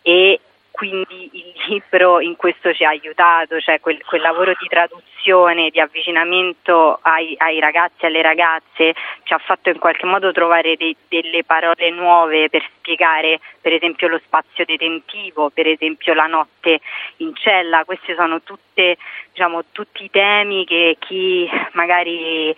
e 0.02 0.40
quindi 0.78 1.28
il 1.32 1.52
libro 1.66 2.20
in 2.20 2.36
questo 2.36 2.72
ci 2.72 2.84
ha 2.84 2.90
aiutato, 2.90 3.58
cioè 3.58 3.80
quel, 3.80 4.00
quel 4.04 4.20
lavoro 4.20 4.52
di 4.56 4.68
traduzione, 4.68 5.70
di 5.70 5.80
avvicinamento 5.80 7.00
ai, 7.02 7.34
ai, 7.36 7.58
ragazzi 7.58 8.04
e 8.04 8.06
alle 8.06 8.22
ragazze 8.22 8.94
ci 9.24 9.32
ha 9.32 9.38
fatto 9.38 9.70
in 9.70 9.78
qualche 9.80 10.06
modo 10.06 10.30
trovare 10.30 10.76
dei, 10.76 10.96
delle 11.08 11.42
parole 11.42 11.90
nuove 11.90 12.48
per 12.48 12.64
spiegare 12.76 13.40
per 13.60 13.72
esempio 13.72 14.06
lo 14.06 14.20
spazio 14.24 14.64
detentivo, 14.64 15.50
per 15.50 15.66
esempio 15.66 16.14
la 16.14 16.26
notte 16.26 16.78
in 17.16 17.34
cella, 17.34 17.82
questi 17.84 18.14
sono 18.14 18.40
tutte, 18.42 18.98
diciamo, 19.32 19.64
tutti 19.72 20.04
i 20.04 20.10
temi 20.10 20.64
che 20.64 20.96
chi 21.00 21.50
magari 21.72 22.54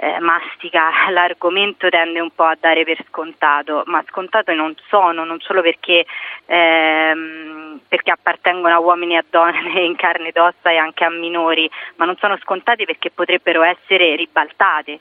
eh, 0.00 0.18
mastica 0.20 0.90
l'argomento 1.10 1.88
tende 1.88 2.20
un 2.20 2.30
po' 2.30 2.44
a 2.44 2.56
dare 2.58 2.84
per 2.84 2.98
scontato, 3.06 3.82
ma 3.86 4.02
scontato 4.08 4.52
non 4.54 4.74
sono, 4.88 5.24
non 5.24 5.40
solo 5.40 5.60
perché, 5.60 6.06
ehm, 6.46 7.80
perché 7.86 8.10
appartengono 8.10 8.74
a 8.74 8.80
uomini 8.80 9.14
e 9.14 9.18
a 9.18 9.24
donne 9.28 9.80
in 9.84 9.96
carne 9.96 10.28
ed 10.28 10.38
ossa 10.38 10.70
e 10.70 10.76
anche 10.76 11.04
a 11.04 11.10
minori, 11.10 11.70
ma 11.96 12.06
non 12.06 12.16
sono 12.16 12.38
scontati 12.38 12.86
perché 12.86 13.10
potrebbero 13.10 13.62
essere 13.62 14.16
ribaltate. 14.16 14.98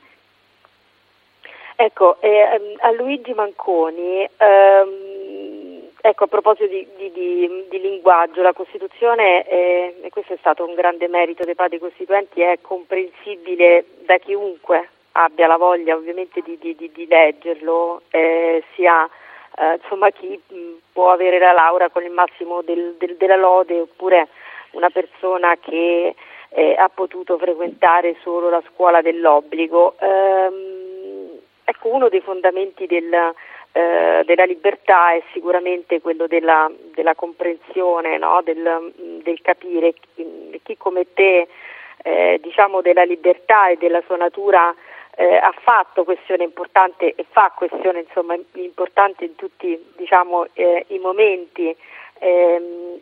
Ecco, 1.81 2.19
eh, 2.19 2.75
a 2.81 2.91
Luigi 2.91 3.33
Manconi, 3.33 4.27
ehm, 4.35 5.08
ecco, 6.01 6.23
a 6.23 6.27
proposito 6.27 6.67
di, 6.67 6.87
di, 6.97 7.11
di, 7.11 7.65
di, 7.69 7.81
linguaggio, 7.81 8.41
la 8.41 8.53
Costituzione, 8.53 9.43
è, 9.43 9.93
e 10.01 10.09
questo 10.09 10.33
è 10.33 10.37
stato 10.39 10.65
un 10.65 10.73
grande 10.75 11.07
merito 11.07 11.43
dei 11.43 11.55
padri 11.55 11.79
costituenti, 11.79 12.41
è 12.41 12.59
comprensibile 12.61 13.85
da 14.05 14.17
chiunque 14.17 14.89
abbia 15.13 15.47
la 15.47 15.57
voglia 15.57 15.95
ovviamente 15.95 16.41
di, 16.41 17.07
leggerlo, 17.07 18.03
eh, 18.09 18.63
sia 18.75 19.09
eh, 19.57 19.79
insomma, 19.81 20.09
chi 20.11 20.39
mh, 20.47 20.55
può 20.93 21.11
avere 21.11 21.39
la 21.39 21.51
laurea 21.51 21.89
con 21.89 22.03
il 22.03 22.11
massimo 22.11 22.61
del, 22.61 22.95
del, 22.97 23.17
della 23.17 23.35
lode 23.35 23.81
oppure 23.81 24.27
una 24.71 24.89
persona 24.89 25.57
che 25.59 26.15
eh, 26.49 26.75
ha 26.77 26.89
potuto 26.89 27.37
frequentare 27.37 28.15
solo 28.21 28.49
la 28.49 28.61
scuola 28.71 29.01
dell'obbligo. 29.01 29.95
Ehm, 29.99 30.79
Ecco, 31.69 31.89
uno 31.89 32.09
dei 32.09 32.21
fondamenti 32.21 32.87
del, 32.87 33.31
eh, 33.71 34.23
della 34.25 34.45
libertà 34.45 35.13
è 35.13 35.21
sicuramente 35.33 36.01
quello 36.01 36.27
della, 36.27 36.69
della 36.93 37.15
comprensione, 37.15 38.17
no? 38.17 38.41
del, 38.43 38.91
del, 39.23 39.41
capire 39.41 39.93
chi, 39.93 40.59
chi 40.63 40.75
come 40.77 41.05
te 41.13 41.47
eh, 42.01 42.39
diciamo 42.41 42.81
della 42.81 43.03
libertà 43.03 43.69
e 43.69 43.77
della 43.77 44.01
sua 44.05 44.17
natura 44.17 44.73
eh, 45.15 45.35
ha 45.35 45.53
fatto 45.61 46.03
questione 46.03 46.43
importante 46.43 47.13
e 47.13 47.25
fa 47.29 47.51
questione 47.55 47.99
insomma, 47.99 48.35
importante 48.53 49.25
in 49.25 49.35
tutti 49.35 49.77
diciamo, 49.97 50.47
eh, 50.53 50.85
i 50.87 50.97
momenti 50.97 51.75
ehm, 52.19 52.99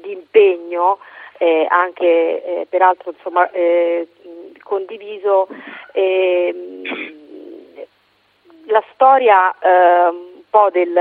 di 0.00 0.12
impegno 0.12 0.98
eh, 1.38 1.66
anche 1.68 2.06
eh, 2.06 2.66
peraltro 2.68 3.10
insomma, 3.10 3.50
eh, 3.50 4.08
condiviso 4.62 5.48
la 8.66 8.82
storia 8.92 9.54
eh, 9.58 10.08
un 10.08 10.42
po' 10.50 10.68
del, 10.70 10.92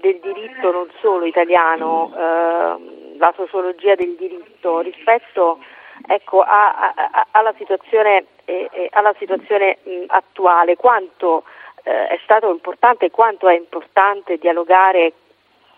del, 0.00 0.20
diritto 0.20 0.70
non 0.70 0.88
solo 1.00 1.24
italiano, 1.24 2.12
eh, 2.14 3.16
la 3.18 3.32
sociologia 3.36 3.94
del 3.94 4.14
diritto 4.16 4.80
rispetto 4.80 5.58
ecco, 6.06 6.40
a, 6.40 6.94
a, 6.94 7.26
alla 7.32 7.54
situazione, 7.56 8.26
eh, 8.44 8.88
alla 8.92 9.14
situazione 9.18 9.78
mh, 9.82 10.04
attuale, 10.06 10.76
quanto 10.76 11.44
eh, 11.82 12.08
è 12.08 12.20
stato 12.22 12.50
importante 12.50 13.06
e 13.06 13.10
quanto 13.10 13.48
è 13.48 13.56
importante 13.56 14.38
dialogare 14.38 15.12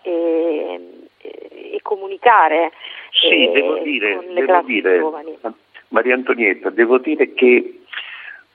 e, 0.03 1.07
e 1.17 1.79
comunicare 1.81 2.71
sì, 3.11 3.47
eh, 3.47 3.51
devo 3.51 3.77
dire, 3.79 4.19
devo 4.33 4.61
dire 4.61 5.01
Maria 5.89 6.13
Antonietta, 6.13 6.69
devo 6.69 6.97
dire 6.99 7.33
che 7.33 7.81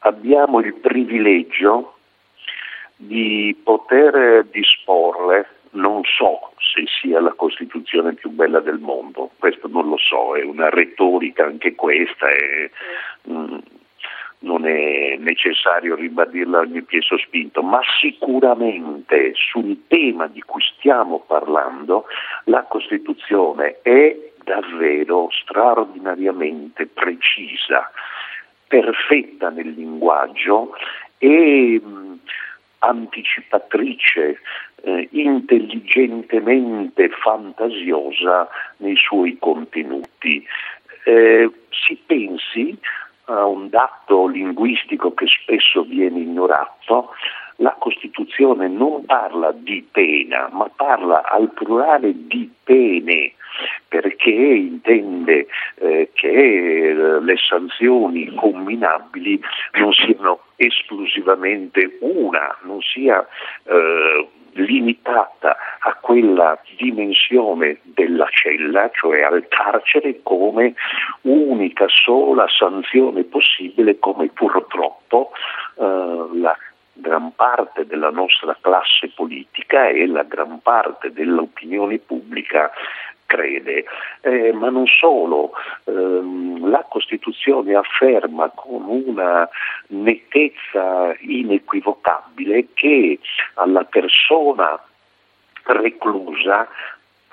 abbiamo 0.01 0.61
il 0.61 0.75
privilegio 0.75 1.96
di 2.97 3.59
poter 3.63 4.47
disporre, 4.51 5.49
non 5.71 6.03
so 6.05 6.53
se 6.59 6.85
sia 7.01 7.21
la 7.21 7.35
Costituzione 7.35 8.15
più 8.15 8.31
bella 8.31 8.61
del 8.61 8.79
mondo, 8.79 9.31
questo 9.39 9.69
non 9.69 9.89
lo 9.89 9.99
so, 9.99 10.37
è 10.37 10.43
una 10.43 10.71
retorica 10.71 11.45
anche 11.45 11.75
questa, 11.75 12.29
è, 12.29 12.71
mm, 13.29 13.59
non 14.41 14.67
è 14.67 15.17
necessario 15.19 15.95
ribadirla 15.95 16.61
ogni 16.61 16.83
piede 16.83 17.05
sospinto, 17.05 17.63
ma 17.63 17.81
sicuramente 18.01 19.33
sul 19.35 19.87
tema 19.89 20.27
di 20.27 20.41
cui 20.43 20.63
stiamo 20.77 21.21
parlando 21.27 22.07
la 22.45 22.63
Costituzione 22.65 23.81
è 23.83 24.33
davvero 24.45 25.29
straordinariamente 25.31 26.87
precisa, 26.87 27.91
perfetta 28.69 29.51
nel 29.51 29.71
linguaggio 29.71 30.75
e 31.19 31.81
mh, 31.83 32.19
anticipatrice, 32.87 34.41
eh, 34.83 35.09
intelligentemente 35.13 37.09
fantasiosa 37.09 38.49
nei 38.79 38.97
suoi 38.97 39.37
contenuti. 39.39 40.45
Eh, 41.05 41.51
si 41.71 42.01
pensi 42.05 42.77
a 43.27 43.45
un 43.47 43.69
dato 43.69 44.27
linguistico 44.27 45.15
che 45.15 45.27
spesso 45.27 45.83
viene 45.83 46.21
ignorato, 46.21 47.11
la 47.57 47.75
Costituzione 47.79 48.69
non 48.69 49.05
parla 49.05 49.53
di 49.53 49.87
pena, 49.91 50.49
ma 50.53 50.71
parla 50.75 51.23
al 51.25 51.51
plurale 51.53 52.13
di 52.27 52.53
pene 52.63 53.33
perché 53.89 54.31
intende 54.31 55.47
eh, 55.77 56.11
che 56.13 56.89
eh, 56.89 56.95
le 56.95 57.37
sanzioni 57.37 58.35
comminabili 58.35 59.41
non 59.75 59.93
siano 59.93 60.41
esclusivamente 60.57 61.99
una, 62.01 62.57
non 62.63 62.81
sia 62.81 63.27
eh, 63.65 64.29
limitata 64.53 65.57
a 65.81 65.95
quella 66.01 66.59
dimensione 66.77 67.79
della 67.83 68.29
cella, 68.31 68.91
cioè 68.93 69.23
al 69.23 69.47
carcere, 69.49 70.21
come 70.23 70.75
unica 71.23 71.87
sola 71.89 72.47
sanzione 72.49 73.25
possibile, 73.25 73.99
come 73.99 74.29
purtroppo 74.29 75.33
eh, 75.79 76.29
la 76.35 76.57
gran 76.99 77.35
parte 77.35 77.87
della 77.87 78.11
nostra 78.11 78.57
classe 78.61 79.11
politica 79.15 79.89
e 79.89 80.07
la 80.07 80.23
gran 80.23 80.61
parte 80.63 81.13
dell'opinione 81.13 81.99
pubblica 81.99 82.71
crede, 83.27 83.85
eh, 84.23 84.53
ma 84.53 84.71
non 84.71 84.87
solo, 84.87 85.53
ehm, 85.85 86.69
la 86.69 86.85
Costituzione 86.89 87.75
afferma 87.75 88.51
con 88.55 88.85
una 88.87 89.49
nettezza 89.89 91.15
inequivocabile 91.21 92.69
che 92.75 93.19
alla 93.55 93.85
persona 93.85 94.81
reclusa 95.65 96.69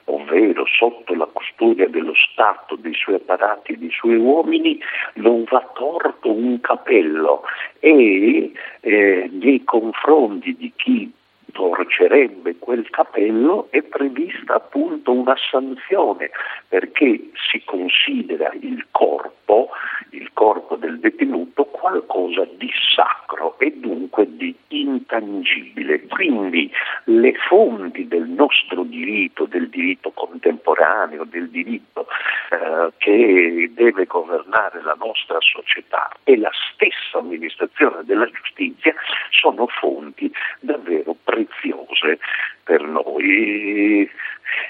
ovvero 0.06 0.66
sotto 0.66 1.14
la 1.16 1.28
custodia 1.32 1.88
dello 1.88 2.14
Stato, 2.16 2.76
dei 2.76 2.94
suoi 2.94 3.16
apparati 3.16 3.74
e 3.74 3.78
dei 3.78 3.92
suoi 3.92 4.18
uomini, 4.18 4.80
non 5.16 5.46
va 5.50 5.66
torto 5.74 6.32
un 6.32 6.60
capello 6.60 7.44
e 7.80 8.52
eh, 8.82 9.30
nei 9.32 9.64
confronti 9.64 10.56
di 10.56 10.74
chi 10.76 11.12
torcerebbe 11.54 12.58
quel 12.58 12.90
capello 12.90 13.68
è 13.70 13.82
prevista 13.84 14.56
appunto 14.56 15.12
una 15.12 15.36
sanzione 15.50 16.32
perché 16.68 17.30
si 17.50 17.64
considera 17.64 18.52
il 18.60 18.88
corpo, 18.92 19.70
il 20.10 20.32
corpo 20.34 20.76
del 20.76 21.00
detenuto 21.00 21.66
qualcosa 21.66 22.46
di 22.58 22.70
sacro 22.96 23.58
e 23.60 23.72
dunque 23.78 24.26
di 24.36 24.56
intangibile. 24.70 26.08
Quindi 26.08 26.72
le 27.06 27.34
fonti 27.48 28.08
del 28.08 28.28
nostro 28.28 28.84
diritto, 28.84 29.46
del 29.46 29.70
diritto 29.70 30.12
contemporaneo, 30.12 31.24
del 31.26 31.50
diritto 31.50 32.08
eh, 32.50 32.92
che 32.98 33.72
deve 33.74 34.06
governare 34.06 34.82
la 34.82 34.96
nostra 34.98 35.38
società 35.40 36.10
e 36.24 36.38
la 36.38 36.52
stessa 36.74 37.20
amministrazione 37.20 38.04
della 38.04 38.30
giustizia 38.30 38.94
sono 39.30 39.68
fonti 39.68 40.32
davvero 40.60 41.16
preziose 41.44 42.20
per 42.64 42.82
noi. 42.82 44.10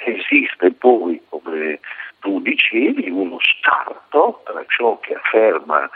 Esiste 0.05 0.71
poi, 0.71 1.21
come 1.29 1.79
tu 2.19 2.41
dicevi, 2.41 3.09
uno 3.09 3.38
scarto 3.39 4.41
tra 4.45 4.63
ciò 4.67 4.99
che 4.99 5.15
afferma 5.15 5.89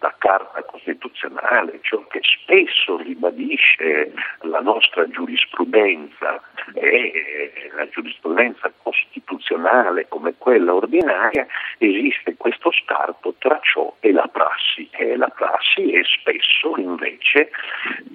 la 0.00 0.14
Carta 0.18 0.62
Costituzionale, 0.64 1.78
ciò 1.82 2.04
che 2.08 2.20
spesso 2.22 2.96
ribadisce 2.96 4.12
la 4.40 4.60
nostra 4.60 5.08
giurisprudenza 5.08 6.42
e 6.74 7.70
la 7.74 7.88
giurisprudenza 7.88 8.72
costituzionale 8.82 10.08
come 10.08 10.34
quella 10.38 10.74
ordinaria, 10.74 11.46
esiste 11.78 12.36
questo 12.36 12.72
scarto 12.72 13.34
tra 13.38 13.60
ciò 13.62 13.94
e 14.00 14.12
la 14.12 14.28
prassi 14.32 14.88
e 14.90 15.16
la 15.16 15.28
prassi 15.28 15.92
è 15.92 16.02
spesso 16.04 16.76
invece 16.78 17.50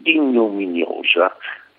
ignominiosa. 0.03 1.35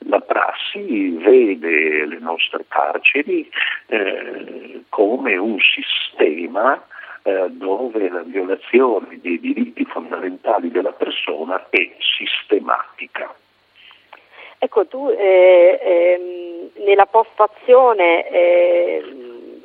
La 0.07 0.21
prassi 0.21 1.11
vede 1.11 2.07
le 2.07 2.19
nostre 2.19 2.65
carceri 2.69 3.49
eh, 3.87 4.83
come 4.89 5.37
un 5.37 5.59
sistema 5.59 6.83
eh, 7.23 7.47
dove 7.51 8.09
la 8.09 8.23
violazione 8.23 9.19
dei 9.21 9.39
diritti 9.39 9.85
fondamentali 9.85 10.71
della 10.71 10.93
persona 10.93 11.67
è 11.71 11.91
sistematica. 11.99 13.33
Ecco, 14.59 14.87
tu 14.87 15.09
eh, 15.09 15.79
ehm, 15.83 16.85
nella 16.85 17.07
postazione 17.07 18.29
eh, 18.29 19.03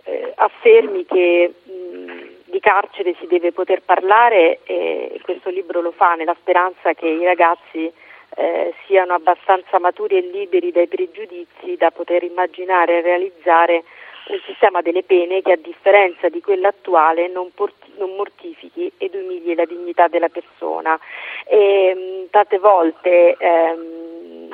eh 0.03 0.33
affermi 0.35 1.05
che 1.05 1.53
mh, 1.63 2.51
di 2.51 2.59
carcere 2.59 3.15
si 3.19 3.27
deve 3.27 3.51
poter 3.51 3.81
parlare 3.81 4.59
e 4.63 5.19
questo 5.23 5.49
libro 5.49 5.81
lo 5.81 5.91
fa 5.91 6.15
nella 6.15 6.35
speranza 6.39 6.93
che 6.93 7.07
i 7.07 7.23
ragazzi 7.25 7.91
eh, 8.35 8.73
siano 8.85 9.13
abbastanza 9.13 9.79
maturi 9.79 10.17
e 10.17 10.21
liberi 10.21 10.71
dai 10.71 10.87
pregiudizi 10.87 11.75
da 11.77 11.91
poter 11.91 12.23
immaginare 12.23 12.97
e 12.97 13.01
realizzare 13.01 13.83
un 14.27 14.39
sistema 14.45 14.81
delle 14.81 15.03
pene 15.03 15.41
che 15.41 15.53
a 15.53 15.57
differenza 15.57 16.27
di 16.29 16.41
quello 16.41 16.67
attuale 16.67 17.27
non, 17.27 17.51
porti, 17.53 17.93
non 17.97 18.15
mortifichi 18.15 18.91
ed 18.97 19.15
umili 19.15 19.55
la 19.55 19.65
dignità 19.65 20.07
della 20.07 20.29
persona. 20.29 20.99
E, 21.45 21.95
mh, 21.95 22.29
tante 22.31 22.59
volte 22.59 23.35
ehm, 23.37 24.49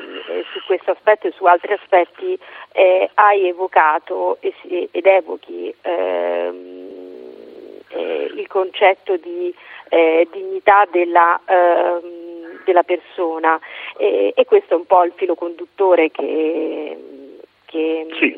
su 0.52 0.60
questo 0.66 0.92
aspetto 0.92 1.28
e 1.28 1.34
su 1.36 1.46
altri 1.46 1.74
aspetti 1.74 2.38
eh, 2.72 3.10
hai 3.16 3.48
evocato 3.48 4.38
ed 4.40 5.06
evochi 5.06 5.74
ehm, 5.82 6.84
eh, 7.90 8.32
il 8.36 8.48
concetto 8.48 9.18
di 9.18 9.54
eh, 9.90 10.28
dignità 10.32 10.88
della, 10.90 11.40
ehm, 11.46 12.23
della 12.64 12.84
persona 12.84 13.60
e, 13.98 14.34
e, 14.36 14.46
questo 14.46 14.74
è 14.74 14.78
un 14.78 14.86
po' 14.86 15.04
il 15.04 15.14
filo 15.16 15.36
conduttore 15.36 16.12
che, 16.12 16.98
che 17.66 18.08
sì, 18.20 18.38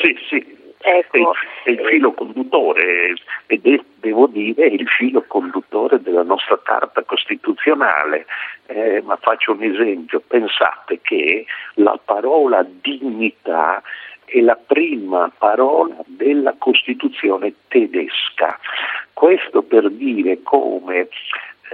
sì, 0.00 0.18
sì. 0.28 0.62
Ecco, 0.86 1.32
è, 1.64 1.70
il, 1.70 1.80
filo 1.86 2.12
conduttore 2.12 3.14
ed 3.46 3.66
è, 3.66 3.80
devo 4.00 4.26
dire, 4.26 4.66
il 4.66 4.86
filo 4.86 5.24
conduttore 5.26 5.98
della 6.02 6.22
nostra 6.22 6.60
Carta 6.62 7.02
Costituzionale. 7.04 8.26
Eh, 8.66 9.00
ma 9.02 9.16
faccio 9.16 9.52
un 9.52 9.62
esempio, 9.62 10.20
pensate 10.26 11.00
che 11.00 11.46
la 11.76 11.98
parola 12.04 12.66
dignità 12.68 13.82
è 14.26 14.40
la 14.40 14.56
prima 14.56 15.32
parola 15.38 15.96
della 16.04 16.54
Costituzione 16.58 17.54
tedesca. 17.68 18.58
Questo 19.14 19.62
per 19.62 19.90
dire 19.90 20.42
come 20.42 21.08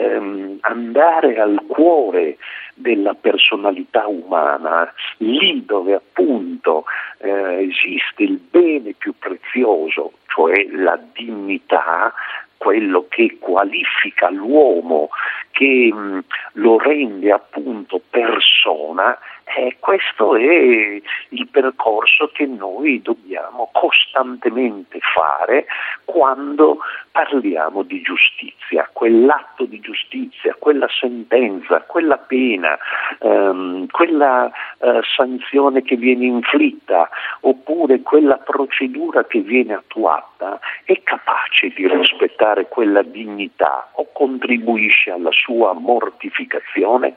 ehm, 0.01 0.59
andare 0.63 1.39
al 1.39 1.61
cuore 1.67 2.39
della 2.75 3.15
personalità 3.15 4.07
umana, 4.07 4.93
lì 5.19 5.65
dove 5.65 5.95
appunto 5.95 6.85
eh, 7.19 7.69
esiste 7.69 8.23
il 8.23 8.41
bene 8.51 8.95
più 8.97 9.15
prezioso, 9.19 10.13
cioè 10.27 10.67
la 10.71 10.99
dignità, 11.13 12.13
quello 12.57 13.07
che 13.09 13.37
qualifica 13.39 14.31
l'uomo, 14.31 15.09
che 15.51 15.91
mh, 15.93 16.25
lo 16.55 16.79
rende 16.79 17.31
appunto 17.31 18.01
persona, 18.11 19.19
eh, 19.57 19.77
questo 19.81 20.37
è 20.37 21.01
il 21.31 21.49
percorso 21.49 22.31
che 22.33 22.47
noi 22.47 23.03
dobbiamo 23.03 23.71
costantemente 23.73 25.01
fare 25.01 25.67
quando 26.05 26.79
parliamo 27.11 27.83
di 27.83 28.01
giustizia, 28.03 28.89
quell'atto 28.93 29.65
di 29.65 29.81
giustizia, 29.81 30.55
quella 30.59 30.87
sentenza, 30.89 31.83
quella 31.83 32.19
pena, 32.19 32.79
ehm, 33.19 33.87
quella 33.89 34.51
eh, 34.79 35.01
sanzione 35.17 35.83
che 35.83 35.97
viene 35.97 36.27
inflitta 36.27 37.09
oppure 37.41 38.03
quella 38.03 38.37
procedura 38.37 39.25
che 39.25 39.41
viene 39.41 39.75
attuata 39.75 40.61
è 40.85 41.01
capace 41.03 41.69
di 41.75 41.89
rispettare 41.89 42.69
quella 42.69 43.03
dignità 43.03 43.89
o 43.93 44.07
contribuisce 44.13 45.11
alla 45.11 45.33
sua 45.33 45.73
mortificazione? 45.73 47.17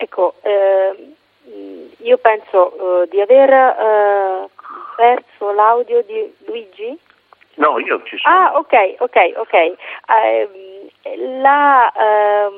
Ecco, 0.00 0.34
eh, 0.42 1.12
io 1.98 2.18
penso 2.18 3.02
eh, 3.02 3.08
di 3.08 3.20
aver 3.20 3.50
eh, 3.50 4.48
perso 4.94 5.50
l'audio 5.50 6.02
di 6.02 6.32
Luigi. 6.46 6.96
No, 7.54 7.80
io 7.80 8.00
ci 8.04 8.16
sono. 8.16 8.32
Ah, 8.32 8.56
ok, 8.58 8.94
ok, 8.98 9.32
ok. 9.38 9.76
La, 11.40 11.92
ehm, 11.92 12.52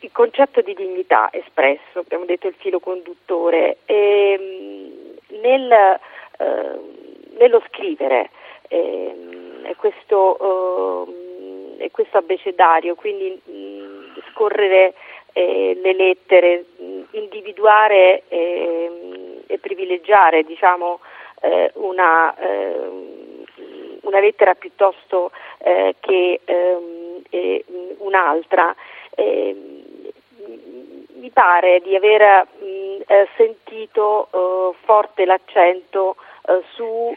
il 0.00 0.10
concetto 0.10 0.60
di 0.60 0.74
dignità 0.74 1.28
espresso, 1.30 2.00
abbiamo 2.00 2.24
detto 2.24 2.48
il 2.48 2.54
filo 2.58 2.80
conduttore, 2.80 3.76
ehm, 3.84 5.18
nel, 5.40 6.00
nello 7.38 7.62
scrivere 7.68 8.30
ehm, 8.66 9.72
questo, 9.76 11.06
ehm, 11.78 11.88
questo 11.92 12.18
abecedario, 12.18 12.96
quindi 12.96 13.40
scorrere 14.40 14.94
eh, 15.32 15.78
le 15.82 15.92
lettere, 15.92 16.64
individuare 17.10 18.22
eh, 18.28 19.42
e 19.46 19.58
privilegiare 19.58 20.44
diciamo, 20.44 21.00
eh, 21.42 21.70
una, 21.74 22.34
ehm, 22.38 23.44
una, 24.02 24.20
lettera 24.20 24.54
piuttosto 24.54 25.30
eh, 25.58 25.94
che 26.00 26.40
ehm, 26.44 27.22
un'altra. 27.98 28.74
Ehm, 29.14 29.78
mi 31.20 31.28
pare 31.28 31.80
di 31.80 31.94
aver 31.94 32.46
mh, 32.58 33.02
eh, 33.06 33.28
sentito 33.36 34.28
eh, 34.32 34.76
forte 34.86 35.26
l'accento 35.26 36.16
su 36.74 37.14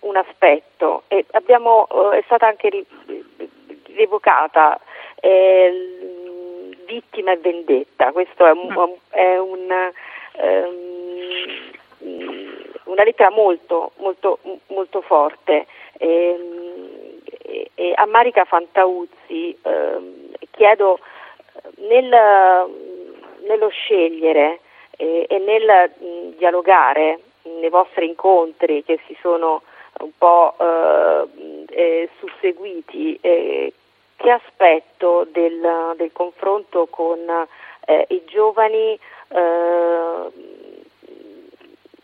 un 0.00 0.16
aspetto 0.16 1.04
e 1.08 1.24
abbiamo, 1.32 1.88
è 2.12 2.22
stata 2.26 2.46
anche 2.46 2.84
rievocata 3.94 4.78
eh, 5.20 6.76
vittima 6.86 7.32
e 7.32 7.36
vendetta, 7.38 8.12
questo 8.12 8.46
è, 8.46 8.50
un, 8.50 8.68
mm. 8.68 8.92
è 9.10 9.38
un, 9.38 9.92
um, 10.32 11.70
una 12.84 13.04
lettera 13.04 13.30
molto, 13.30 13.92
molto, 13.96 14.38
molto 14.68 15.00
forte. 15.00 15.66
E, 15.96 16.38
e, 17.42 17.70
e 17.74 17.92
a 17.94 18.06
Marica 18.06 18.44
Fantauzzi 18.44 19.56
eh, 19.62 19.96
chiedo 20.50 20.98
nel, 21.76 22.08
nello 23.46 23.68
scegliere 23.68 24.60
e 24.96 25.42
nel 25.44 25.90
mh, 25.98 26.36
dialogare 26.36 27.18
nei 27.42 27.68
vostri 27.68 28.06
incontri 28.06 28.84
che 28.84 29.00
si 29.06 29.16
sono 29.20 29.62
un 30.00 30.10
po' 30.16 30.54
eh, 30.58 31.24
eh, 31.70 32.08
susseguiti 32.18 33.18
eh, 33.20 33.72
che 34.16 34.30
aspetto 34.30 35.26
del, 35.30 35.94
del 35.96 36.12
confronto 36.12 36.86
con 36.86 37.18
eh, 37.86 38.06
i 38.08 38.22
giovani 38.26 38.98
eh, 39.28 40.30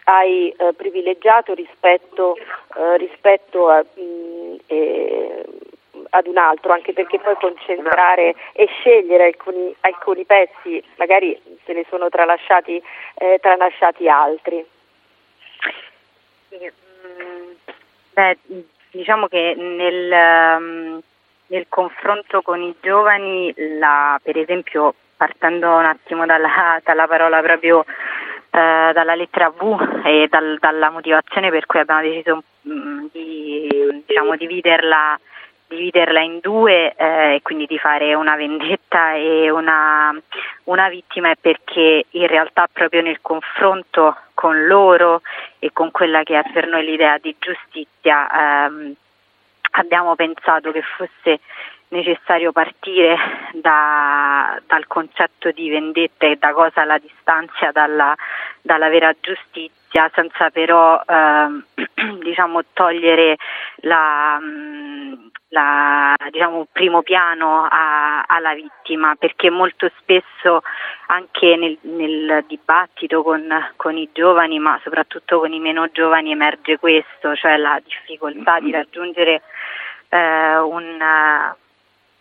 hai 0.04 0.50
eh, 0.50 0.72
privilegiato 0.74 1.54
rispetto, 1.54 2.36
eh, 2.36 2.96
rispetto 2.96 3.68
a, 3.68 3.84
mh, 3.94 4.02
mm, 4.02 4.54
eh, 4.66 5.44
ad 6.10 6.26
un 6.26 6.36
altro, 6.36 6.72
anche 6.72 6.92
perché 6.92 7.18
poi 7.20 7.34
concentrare 7.36 8.34
e 8.52 8.66
scegliere 8.66 9.26
alcuni, 9.26 9.74
alcuni 9.80 10.24
pezzi, 10.24 10.82
magari 10.96 11.40
se 11.64 11.72
ne 11.72 11.84
sono 11.88 12.08
tralasciati, 12.08 12.82
eh, 13.14 13.38
tralasciati 13.40 14.08
altri. 14.08 14.64
Mm, 16.54 17.52
beh, 18.12 18.38
diciamo 18.90 19.28
che 19.28 19.54
nel, 19.56 20.58
um, 20.58 21.00
nel 21.50 21.66
confronto 21.68 22.42
con 22.42 22.60
i 22.60 22.74
giovani, 22.80 23.52
la, 23.78 24.18
per 24.22 24.36
esempio 24.38 24.94
partendo 25.16 25.76
un 25.76 25.84
attimo 25.84 26.24
dalla, 26.24 26.80
dalla 26.82 27.06
parola 27.06 27.40
proprio 27.42 27.84
eh, 28.50 28.90
dalla 28.92 29.14
lettera 29.14 29.50
V 29.50 30.00
e 30.04 30.28
dal, 30.30 30.56
dalla 30.58 30.90
motivazione 30.90 31.50
per 31.50 31.66
cui 31.66 31.80
abbiamo 31.80 32.00
deciso 32.00 32.42
mh, 32.62 32.72
mm, 32.72 33.06
di 33.12 34.02
diciamo, 34.06 34.36
dividerla, 34.36 35.20
dividerla, 35.66 36.20
in 36.20 36.38
due 36.40 36.94
eh, 36.96 37.34
e 37.34 37.42
quindi 37.42 37.66
di 37.66 37.78
fare 37.78 38.14
una 38.14 38.36
vendetta 38.36 39.14
e 39.14 39.50
una, 39.50 40.16
una 40.64 40.88
vittima 40.88 41.30
è 41.30 41.36
perché 41.38 42.06
in 42.10 42.26
realtà 42.26 42.68
proprio 42.72 43.02
nel 43.02 43.20
confronto 43.20 44.16
con 44.34 44.66
loro 44.66 45.22
e 45.58 45.70
con 45.72 45.90
quella 45.90 46.22
che 46.22 46.38
è 46.38 46.50
per 46.52 46.66
noi 46.66 46.84
l'idea 46.84 47.18
di 47.18 47.36
giustizia 47.38 48.66
ehm, 48.66 48.94
abbiamo 49.70 50.14
pensato 50.14 50.72
che 50.72 50.82
fosse 50.82 51.40
necessario 51.90 52.52
partire 52.52 53.16
da, 53.54 54.60
dal 54.66 54.86
concetto 54.86 55.50
di 55.50 55.68
vendetta 55.68 56.26
e 56.26 56.36
da 56.36 56.52
cosa 56.52 56.84
la 56.84 56.98
distanzia 56.98 57.72
dalla, 57.72 58.14
dalla 58.62 58.88
vera 58.88 59.14
giustizia 59.20 60.10
senza 60.14 60.50
però 60.50 61.00
eh, 61.04 61.48
diciamo, 62.22 62.60
togliere 62.72 63.36
la, 63.82 64.38
la, 65.50 66.14
diciamo, 66.30 66.66
primo 66.70 67.02
piano 67.02 67.66
a, 67.68 68.22
alla 68.22 68.54
vittima 68.54 69.14
perché 69.16 69.50
molto 69.50 69.90
spesso 69.98 70.62
anche 71.06 71.56
nel, 71.56 71.78
nel 71.82 72.44
dibattito 72.46 73.22
con, 73.22 73.48
con, 73.76 73.96
i 73.96 74.08
giovani 74.12 74.58
ma 74.58 74.78
soprattutto 74.82 75.38
con 75.40 75.52
i 75.52 75.60
meno 75.60 75.88
giovani 75.90 76.32
emerge 76.32 76.78
questo, 76.78 77.34
cioè 77.34 77.56
la 77.56 77.80
difficoltà 77.84 78.60
di 78.60 78.70
raggiungere 78.70 79.42
eh, 80.08 80.58
un, 80.58 81.00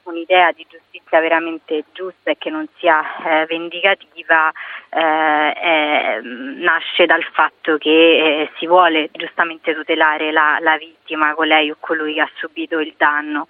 un'idea 0.10 0.52
di 0.52 0.66
giustizia 0.70 1.20
veramente 1.20 1.86
giusta 1.94 2.32
e 2.32 2.38
che 2.38 2.50
non 2.50 2.68
sia 2.78 3.02
eh, 3.24 3.46
vendicativa 3.46 4.52
eh, 4.90 5.00
eh, 5.00 6.20
nasce 6.22 7.06
dal 7.06 7.24
fatto 7.32 7.78
che 7.78 7.90
eh, 7.90 8.50
si 8.58 8.68
vuole 8.68 9.10
giustamente 9.12 9.74
tutelare 9.74 10.32
la, 10.32 10.58
la 10.60 10.78
vittima, 10.78 11.34
colei 11.34 11.72
o 11.72 11.78
colui 11.80 12.14
che 12.14 12.22
ha 12.22 12.30
subito 12.36 12.80
il 12.80 12.94
danno. 12.98 13.48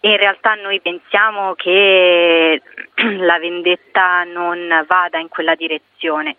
In 0.00 0.16
realtà 0.16 0.54
noi 0.54 0.80
pensiamo 0.80 1.54
che 1.54 2.60
la 3.18 3.38
vendetta 3.38 4.24
non 4.24 4.84
vada 4.88 5.18
in 5.18 5.28
quella 5.28 5.54
direzione 5.54 6.36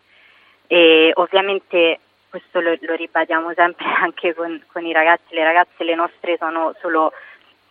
e 0.67 1.11
ovviamente 1.15 1.99
questo 2.33 2.61
lo, 2.61 2.75
lo 2.81 2.95
ribadiamo 2.95 3.53
sempre 3.53 3.85
anche 4.01 4.33
con, 4.33 4.59
con, 4.71 4.83
i 4.83 4.91
ragazzi, 4.91 5.35
le 5.35 5.43
ragazze, 5.43 5.83
le 5.83 5.93
nostre 5.93 6.35
sono 6.37 6.73
solo 6.81 7.13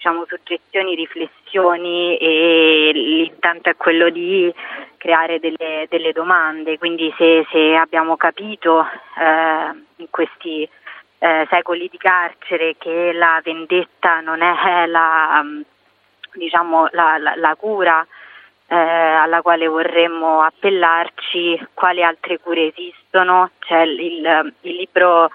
diciamo, 0.03 0.25
suggezioni, 0.27 0.97
riflessioni 0.97 2.17
e 2.17 2.91
l'intento 2.93 3.71
è 3.71 3.77
quello 3.77 4.11
di 4.11 4.53
creare 4.97 5.39
delle, 5.39 5.87
delle 5.89 6.11
domande, 6.11 6.77
quindi 6.77 7.15
se, 7.17 7.47
se 7.53 7.77
abbiamo 7.77 8.17
capito 8.17 8.85
eh, 8.85 9.81
in 9.97 10.11
questi 10.11 10.69
eh, 11.19 11.47
secoli 11.49 11.89
di 11.89 11.99
carcere 11.99 12.75
che 12.79 13.13
la 13.13 13.41
vendetta 13.45 14.19
non 14.19 14.43
è 14.43 14.87
la, 14.87 15.41
diciamo, 16.33 16.89
la, 16.91 17.19
la, 17.19 17.37
la 17.37 17.55
cura 17.55 18.05
eh, 18.67 18.77
alla 18.77 19.41
quale 19.41 19.69
vorremmo 19.69 20.43
appellarci, 20.43 21.69
quali 21.75 22.03
altre 22.03 22.41
cure 22.41 22.73
esistono. 22.75 23.51
C'è 23.61 23.83
il, 23.83 24.53
il 24.63 24.75
libro 24.75 25.31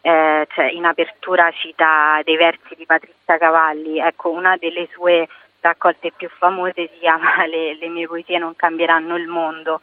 eh, 0.00 0.46
cioè 0.50 0.66
in 0.66 0.84
apertura 0.84 1.50
cita 1.52 2.20
dei 2.24 2.36
versi 2.36 2.74
di 2.76 2.86
Patrizia 2.86 3.38
Cavalli, 3.38 3.98
ecco 3.98 4.30
una 4.30 4.56
delle 4.56 4.88
sue 4.92 5.28
raccolte 5.60 6.12
più 6.12 6.28
famose 6.28 6.88
si 6.92 6.98
chiama 7.00 7.44
Le, 7.46 7.76
le 7.76 7.88
mie 7.88 8.06
poesie 8.06 8.38
non 8.38 8.54
cambieranno 8.56 9.16
il 9.16 9.26
mondo. 9.26 9.80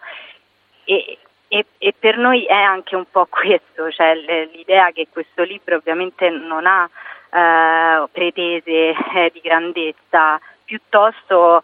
E, 0.86 1.18
e, 1.48 1.66
e, 1.78 1.94
per 1.98 2.18
noi 2.18 2.46
è 2.46 2.54
anche 2.54 2.96
un 2.96 3.06
po' 3.10 3.28
questo, 3.30 3.92
cioè 3.92 4.16
l'idea 4.16 4.92
che 4.92 5.08
questo 5.12 5.44
libro 5.44 5.76
ovviamente 5.76 6.30
non 6.30 6.66
ha 6.66 6.90
eh, 7.32 8.08
pretese 8.12 8.96
eh, 9.14 9.30
di 9.34 9.42
grandezza, 9.42 10.40
piuttosto 10.64 11.62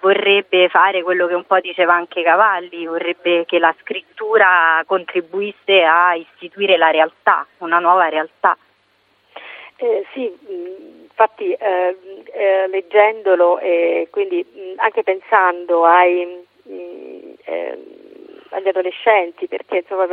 vorrebbe 0.00 0.68
fare 0.68 1.02
quello 1.02 1.26
che 1.26 1.34
un 1.34 1.44
po' 1.44 1.60
diceva 1.60 1.94
anche 1.94 2.22
Cavalli, 2.22 2.86
vorrebbe 2.86 3.44
che 3.44 3.58
la 3.58 3.74
scrittura 3.80 4.82
contribuisse 4.86 5.82
a 5.82 6.14
istituire 6.14 6.76
la 6.76 6.90
realtà, 6.90 7.46
una 7.58 7.78
nuova 7.78 8.08
realtà. 8.08 8.56
Eh, 9.76 10.06
sì, 10.12 10.32
infatti 11.08 11.52
eh, 11.52 11.96
eh, 12.32 12.68
leggendolo 12.68 13.58
e 13.58 14.06
quindi 14.10 14.44
mh, 14.44 14.74
anche 14.76 15.02
pensando 15.02 15.84
ai, 15.84 16.46
mh, 16.62 17.32
eh, 17.44 17.78
agli 18.50 18.68
adolescenti, 18.68 19.48
perché 19.48 19.78
insomma 19.78 20.06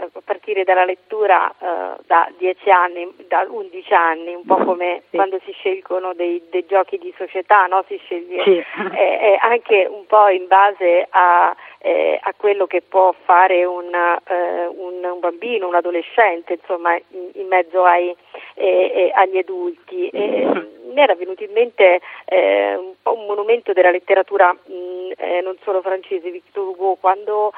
a 0.00 0.20
partire 0.24 0.64
dalla 0.64 0.84
lettura 0.84 1.52
uh, 1.58 2.00
da 2.06 2.30
10 2.36 2.70
anni, 2.70 3.14
da 3.28 3.46
11 3.48 3.94
anni, 3.94 4.34
un 4.34 4.44
po' 4.44 4.56
come 4.64 5.02
sì. 5.10 5.16
quando 5.16 5.38
si 5.44 5.52
scelgono 5.52 6.14
dei, 6.14 6.42
dei, 6.50 6.64
giochi 6.66 6.98
di 6.98 7.12
società, 7.16 7.66
no? 7.66 7.84
si 7.86 7.98
sceglie 8.04 8.42
sì. 8.42 8.56
eh, 8.56 8.64
eh, 8.96 9.38
anche 9.40 9.86
un 9.90 10.06
po' 10.06 10.28
in 10.28 10.46
base 10.46 11.06
a, 11.10 11.54
eh, 11.82 12.18
a 12.22 12.34
quello 12.36 12.66
che 12.66 12.82
può 12.82 13.14
fare 13.24 13.64
un, 13.64 13.92
eh, 13.94 14.66
un, 14.66 15.02
un, 15.02 15.20
bambino, 15.20 15.66
un 15.66 15.74
adolescente, 15.74 16.54
insomma, 16.54 16.94
in, 16.94 17.30
in 17.34 17.46
mezzo 17.46 17.84
ai, 17.84 18.14
eh, 18.54 19.10
agli 19.14 19.38
adulti. 19.38 20.08
E, 20.08 20.78
mi 20.90 21.00
era 21.00 21.14
venuto 21.14 21.44
in 21.44 21.52
mente 21.52 22.00
un 22.26 22.94
po' 23.00 23.14
un 23.14 23.26
monumento 23.26 23.72
della 23.72 23.92
letteratura 23.92 24.52
mh, 24.52 24.72
mm, 24.74 25.10
non 25.44 25.56
solo 25.62 25.80
francese, 25.82 26.30
Victor 26.30 26.66
Hugo, 26.66 26.96
quando 27.00 27.52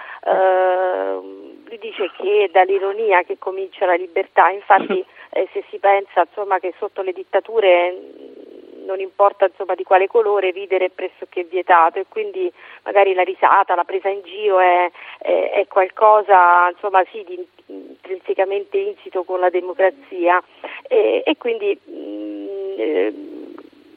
lui 1.72 1.78
dice 1.78 2.10
che 2.18 2.44
è 2.44 2.48
dall'ironia 2.48 3.22
che 3.22 3.38
comincia 3.38 3.86
la 3.86 3.94
libertà, 3.94 4.50
infatti 4.50 5.02
eh, 5.32 5.48
se 5.52 5.64
si 5.70 5.78
pensa 5.78 6.20
insomma, 6.28 6.58
che 6.58 6.74
sotto 6.78 7.00
le 7.00 7.12
dittature 7.12 7.90
mm, 7.92 8.51
non 8.84 9.00
importa 9.00 9.46
insomma, 9.46 9.74
di 9.74 9.84
quale 9.84 10.06
colore 10.06 10.50
ridere 10.50 10.86
è 10.86 10.90
pressoché 10.90 11.44
vietato 11.44 11.98
e 11.98 12.06
quindi 12.08 12.52
magari 12.84 13.14
la 13.14 13.22
risata, 13.22 13.74
la 13.74 13.84
presa 13.84 14.08
in 14.08 14.22
giro 14.22 14.60
è, 14.60 14.90
è, 15.18 15.50
è 15.52 15.66
qualcosa 15.66 16.68
insomma, 16.70 17.04
sì, 17.10 17.24
di 17.24 17.46
intrinsecamente 17.66 18.76
insito 18.76 19.24
con 19.24 19.40
la 19.40 19.50
democrazia. 19.50 20.42
E, 20.88 21.22
e 21.24 21.36
quindi 21.36 21.78
mh, 21.82 21.92
mm, 21.92 22.74
eh, 22.78 23.14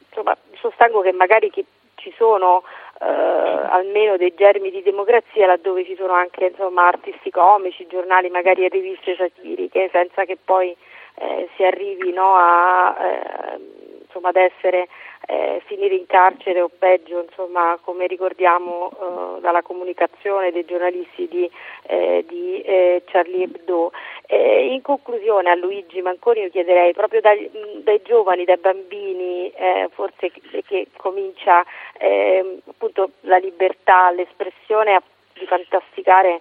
insomma, 0.08 0.36
sostengo 0.54 1.00
che 1.02 1.12
magari 1.12 1.50
chi, 1.50 1.64
ci 1.96 2.12
sono 2.16 2.62
eh, 3.00 3.04
almeno 3.04 4.16
dei 4.16 4.32
germi 4.34 4.70
di 4.70 4.82
democrazia 4.82 5.46
laddove 5.46 5.84
ci 5.84 5.96
sono 5.96 6.12
anche 6.12 6.46
insomma, 6.46 6.86
artisti 6.86 7.30
comici, 7.30 7.86
giornali 7.86 8.28
magari 8.30 8.64
e 8.64 8.68
riviste 8.68 9.16
satiriche, 9.16 9.88
senza 9.92 10.24
che 10.24 10.38
poi 10.42 10.74
eh, 11.16 11.48
si 11.56 11.64
arrivi 11.64 12.12
no, 12.12 12.34
a, 12.36 12.96
eh, 13.00 13.58
insomma, 14.06 14.28
ad 14.28 14.36
essere 14.36 14.88
eh, 15.26 15.60
finire 15.66 15.94
in 15.94 16.06
carcere 16.06 16.60
o 16.60 16.68
peggio, 16.68 17.22
insomma, 17.22 17.78
come 17.82 18.06
ricordiamo 18.06 18.90
eh, 18.90 19.40
dalla 19.40 19.62
comunicazione 19.62 20.52
dei 20.52 20.64
giornalisti 20.64 21.28
di, 21.28 21.50
eh, 21.86 22.24
di 22.26 22.60
eh, 22.62 23.02
Charlie 23.06 23.44
Hebdo. 23.44 23.92
Eh, 24.26 24.72
in 24.72 24.82
conclusione 24.82 25.50
a 25.50 25.54
Luigi 25.54 26.00
Manconi 26.00 26.40
io 26.40 26.50
chiederei 26.50 26.92
proprio 26.92 27.20
dai, 27.20 27.50
dai 27.82 28.00
giovani, 28.02 28.44
dai 28.44 28.58
bambini, 28.58 29.50
eh, 29.50 29.88
forse 29.92 30.30
che, 30.30 30.62
che 30.66 30.86
comincia 30.96 31.64
ehm, 31.98 32.60
appunto 32.68 33.10
la 33.22 33.38
libertà, 33.38 34.10
l'espressione 34.10 35.02
di 35.34 35.46
fantasticare 35.46 36.40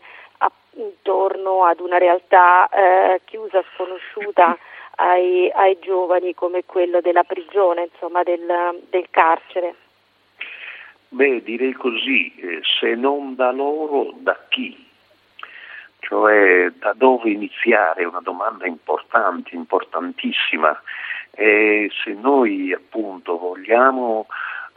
intorno 0.77 1.63
ad 1.63 1.79
una 1.79 1.97
realtà 1.97 2.69
chiusa, 3.23 3.63
sconosciuta 3.73 4.57
ai, 4.95 5.49
ai 5.53 5.77
giovani 5.81 6.33
come 6.33 6.63
quello 6.65 7.01
della 7.01 7.23
prigione, 7.23 7.89
insomma 7.91 8.23
del, 8.23 8.83
del 8.89 9.07
carcere? 9.09 9.75
Beh, 11.09 11.43
direi 11.43 11.73
così, 11.73 12.33
eh, 12.35 12.61
se 12.79 12.95
non 12.95 13.35
da 13.35 13.51
loro, 13.51 14.13
da 14.17 14.37
chi? 14.49 14.83
Cioè 15.99 16.71
da 16.77 16.93
dove 16.93 17.29
iniziare? 17.29 18.03
È 18.03 18.05
una 18.05 18.21
domanda 18.21 18.67
importante, 18.67 19.55
importantissima. 19.55 20.79
E 21.31 21.89
se 22.03 22.13
noi 22.13 22.73
appunto 22.73 23.37
vogliamo 23.37 24.27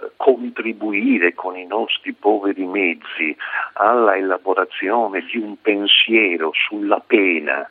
eh, 0.01 0.11
contribuire 0.17 1.35
con 1.35 1.57
i 1.57 1.67
nostri 1.67 2.13
poveri 2.13 2.65
mezzi 2.65 3.37
alla 3.75 4.17
elaborazione 4.17 5.21
di 5.23 5.39
un 5.39 5.61
pensiero 5.61 6.51
sulla 6.53 7.01
pena 7.05 7.69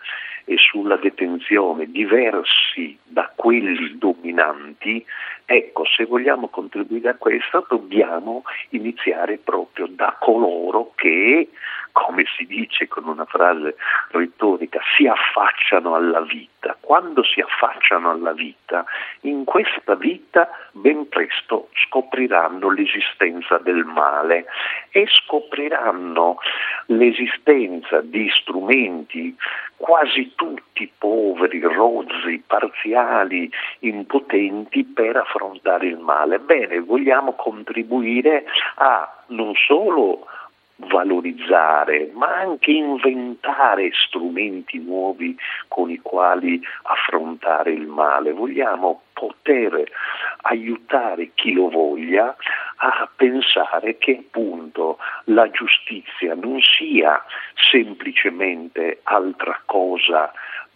e 0.49 0.55
sulla 0.57 0.95
detenzione 0.95 1.91
diversi 1.91 2.97
da 3.03 3.29
quelli 3.35 3.97
dominanti, 3.97 5.05
ecco, 5.43 5.83
se 5.85 6.05
vogliamo 6.05 6.47
contribuire 6.47 7.09
a 7.09 7.15
questo 7.15 7.65
dobbiamo 7.67 8.43
iniziare 8.69 9.39
proprio 9.43 9.87
da 9.87 10.15
coloro 10.17 10.93
che, 10.95 11.49
come 11.97 12.25
si 12.37 12.45
dice 12.45 12.87
con 12.87 13.07
una 13.07 13.25
frase 13.25 13.75
retorica, 14.11 14.79
si 14.95 15.07
affacciano 15.07 15.95
alla 15.95 16.21
vita. 16.21 16.77
Quando 16.79 17.23
si 17.23 17.41
affacciano 17.41 18.11
alla 18.11 18.33
vita, 18.33 18.85
in 19.21 19.45
questa 19.45 19.95
vita 19.95 20.47
ben 20.73 21.09
presto 21.09 21.69
scopriranno 21.87 22.69
l'esistenza 22.69 23.57
del 23.57 23.83
male 23.83 24.45
e 24.91 25.07
scopriranno 25.07 26.37
l'esistenza 26.85 28.01
di 28.01 28.29
strumenti 28.41 29.35
quasi 29.75 30.33
tutti 30.35 30.91
poveri, 30.97 31.59
rozzi, 31.61 32.43
parziali, 32.45 33.49
impotenti 33.79 34.83
per 34.83 35.17
affrontare 35.17 35.87
il 35.87 35.97
male. 35.97 36.37
Bene, 36.37 36.79
vogliamo 36.79 37.33
contribuire 37.33 38.45
a 38.75 39.23
non 39.27 39.53
solo 39.55 40.25
valorizzare, 40.77 42.11
ma 42.13 42.35
anche 42.35 42.71
inventare 42.71 43.89
strumenti 43.93 44.79
nuovi 44.79 45.35
con 45.67 45.89
i 45.89 45.99
quali 46.01 46.61
affrontare 46.83 47.71
il 47.71 47.87
male. 47.87 48.31
Vogliamo 48.31 49.01
poter 49.13 49.83
aiutare 50.41 51.31
chi 51.33 51.53
lo 51.53 51.69
voglia 51.69 52.35
a 52.77 53.09
pensare 53.15 53.97
che 53.97 54.23
appunto 54.25 54.99
la 55.25 55.49
giustizia 55.49 56.35
non 56.35 56.59
sia 56.61 57.23
semplicemente 57.55 58.99
altra 59.03 59.59
cosa 59.65 60.31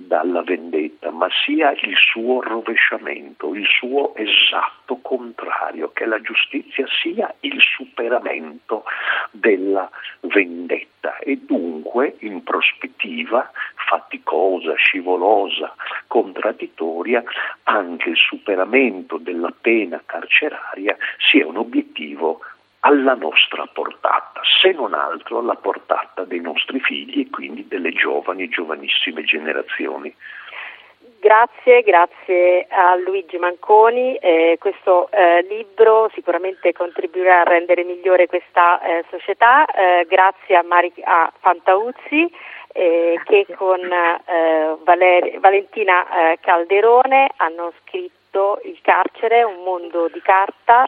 dalla 0.08 0.42
vendetta, 0.42 1.12
ma 1.12 1.28
sia 1.46 1.72
il 1.72 1.96
suo 1.96 2.42
rovesciamento, 2.42 3.54
il 3.56 3.66
suo 3.66 4.16
esatto 4.16 5.00
contrario, 5.02 5.92
che 5.94 6.06
la 6.06 6.20
giustizia 6.22 6.86
sia 7.02 7.34
il 7.42 7.60
superamento 7.60 8.84
della 9.32 9.90
vendetta. 10.22 11.18
E 11.18 11.38
dunque 11.38 12.16
in 12.20 12.44
prospettiva 12.44 13.52
faticosa, 13.76 14.74
scivolosa, 14.76 15.76
contraddittoria, 16.08 17.24
anche 17.64 18.10
il 18.10 18.18
superamento 18.18 19.18
della 19.18 19.54
pena 19.60 20.02
carceraria 20.06 20.96
sia 21.18 21.48
un 21.48 21.58
obiettivo 21.58 22.42
alla 22.82 23.16
nostra 23.16 23.68
portata, 23.72 24.42
se 24.62 24.72
non 24.72 24.94
altro 24.94 25.40
alla 25.40 25.56
portata 25.56 26.24
dei 26.24 26.40
nostri 26.40 26.80
figli 26.80 27.22
e 27.22 27.30
quindi 27.30 27.68
delle 27.68 27.92
giovani 27.92 28.44
e 28.44 28.50
giovanissime 28.50 29.24
generazioni. 29.24 30.14
Grazie, 31.20 31.84
grazie 31.84 32.66
a 32.68 32.96
Luigi 32.96 33.38
Manconi. 33.38 34.16
Eh, 34.16 34.58
questo 34.60 35.08
eh, 35.12 35.46
libro 35.48 36.10
sicuramente 36.16 36.74
contribuirà 36.74 37.42
a 37.42 37.44
rendere 37.44 37.84
migliore 37.84 38.26
questa 38.26 38.82
eh, 38.82 39.06
società. 39.12 39.66
Eh, 39.68 40.08
grazie 40.10 40.56
a, 40.56 40.64
Mari- 40.64 40.92
a 41.04 41.32
Fantauzzi 41.40 42.28
eh, 42.74 43.22
che 43.24 43.46
con 43.56 43.82
eh, 43.82 44.76
Valer- 44.84 45.40
Valentina 45.40 46.06
Calderone 46.40 47.30
hanno 47.36 47.72
scritto 47.82 48.60
Il 48.64 48.80
carcere, 48.82 49.44
un 49.44 49.62
mondo 49.64 50.08
di 50.08 50.22
carta, 50.22 50.88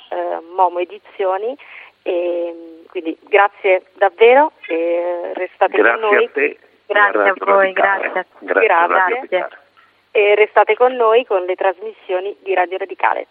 Momo 0.56 0.80
Edizioni. 0.80 1.56
E, 2.04 2.84
quindi 2.90 3.18
grazie 3.22 3.84
davvero 3.94 4.52
e 4.68 5.32
restate 5.34 5.78
grazie 5.78 6.02
con 6.02 6.10
noi. 6.10 6.26
A 6.26 6.30
te. 6.30 6.58
Grazie 6.86 7.30
a 7.30 7.34
voi, 7.38 7.74
grazie. 7.74 8.26
Grazie. 8.40 9.28
grazie. 9.28 9.48
e 10.12 10.36
restate 10.36 10.76
con 10.76 10.94
noi 10.94 11.26
con 11.26 11.44
le 11.44 11.56
trasmissioni 11.56 12.36
di 12.44 12.54
Radio 12.54 12.78
Radicale. 12.78 13.28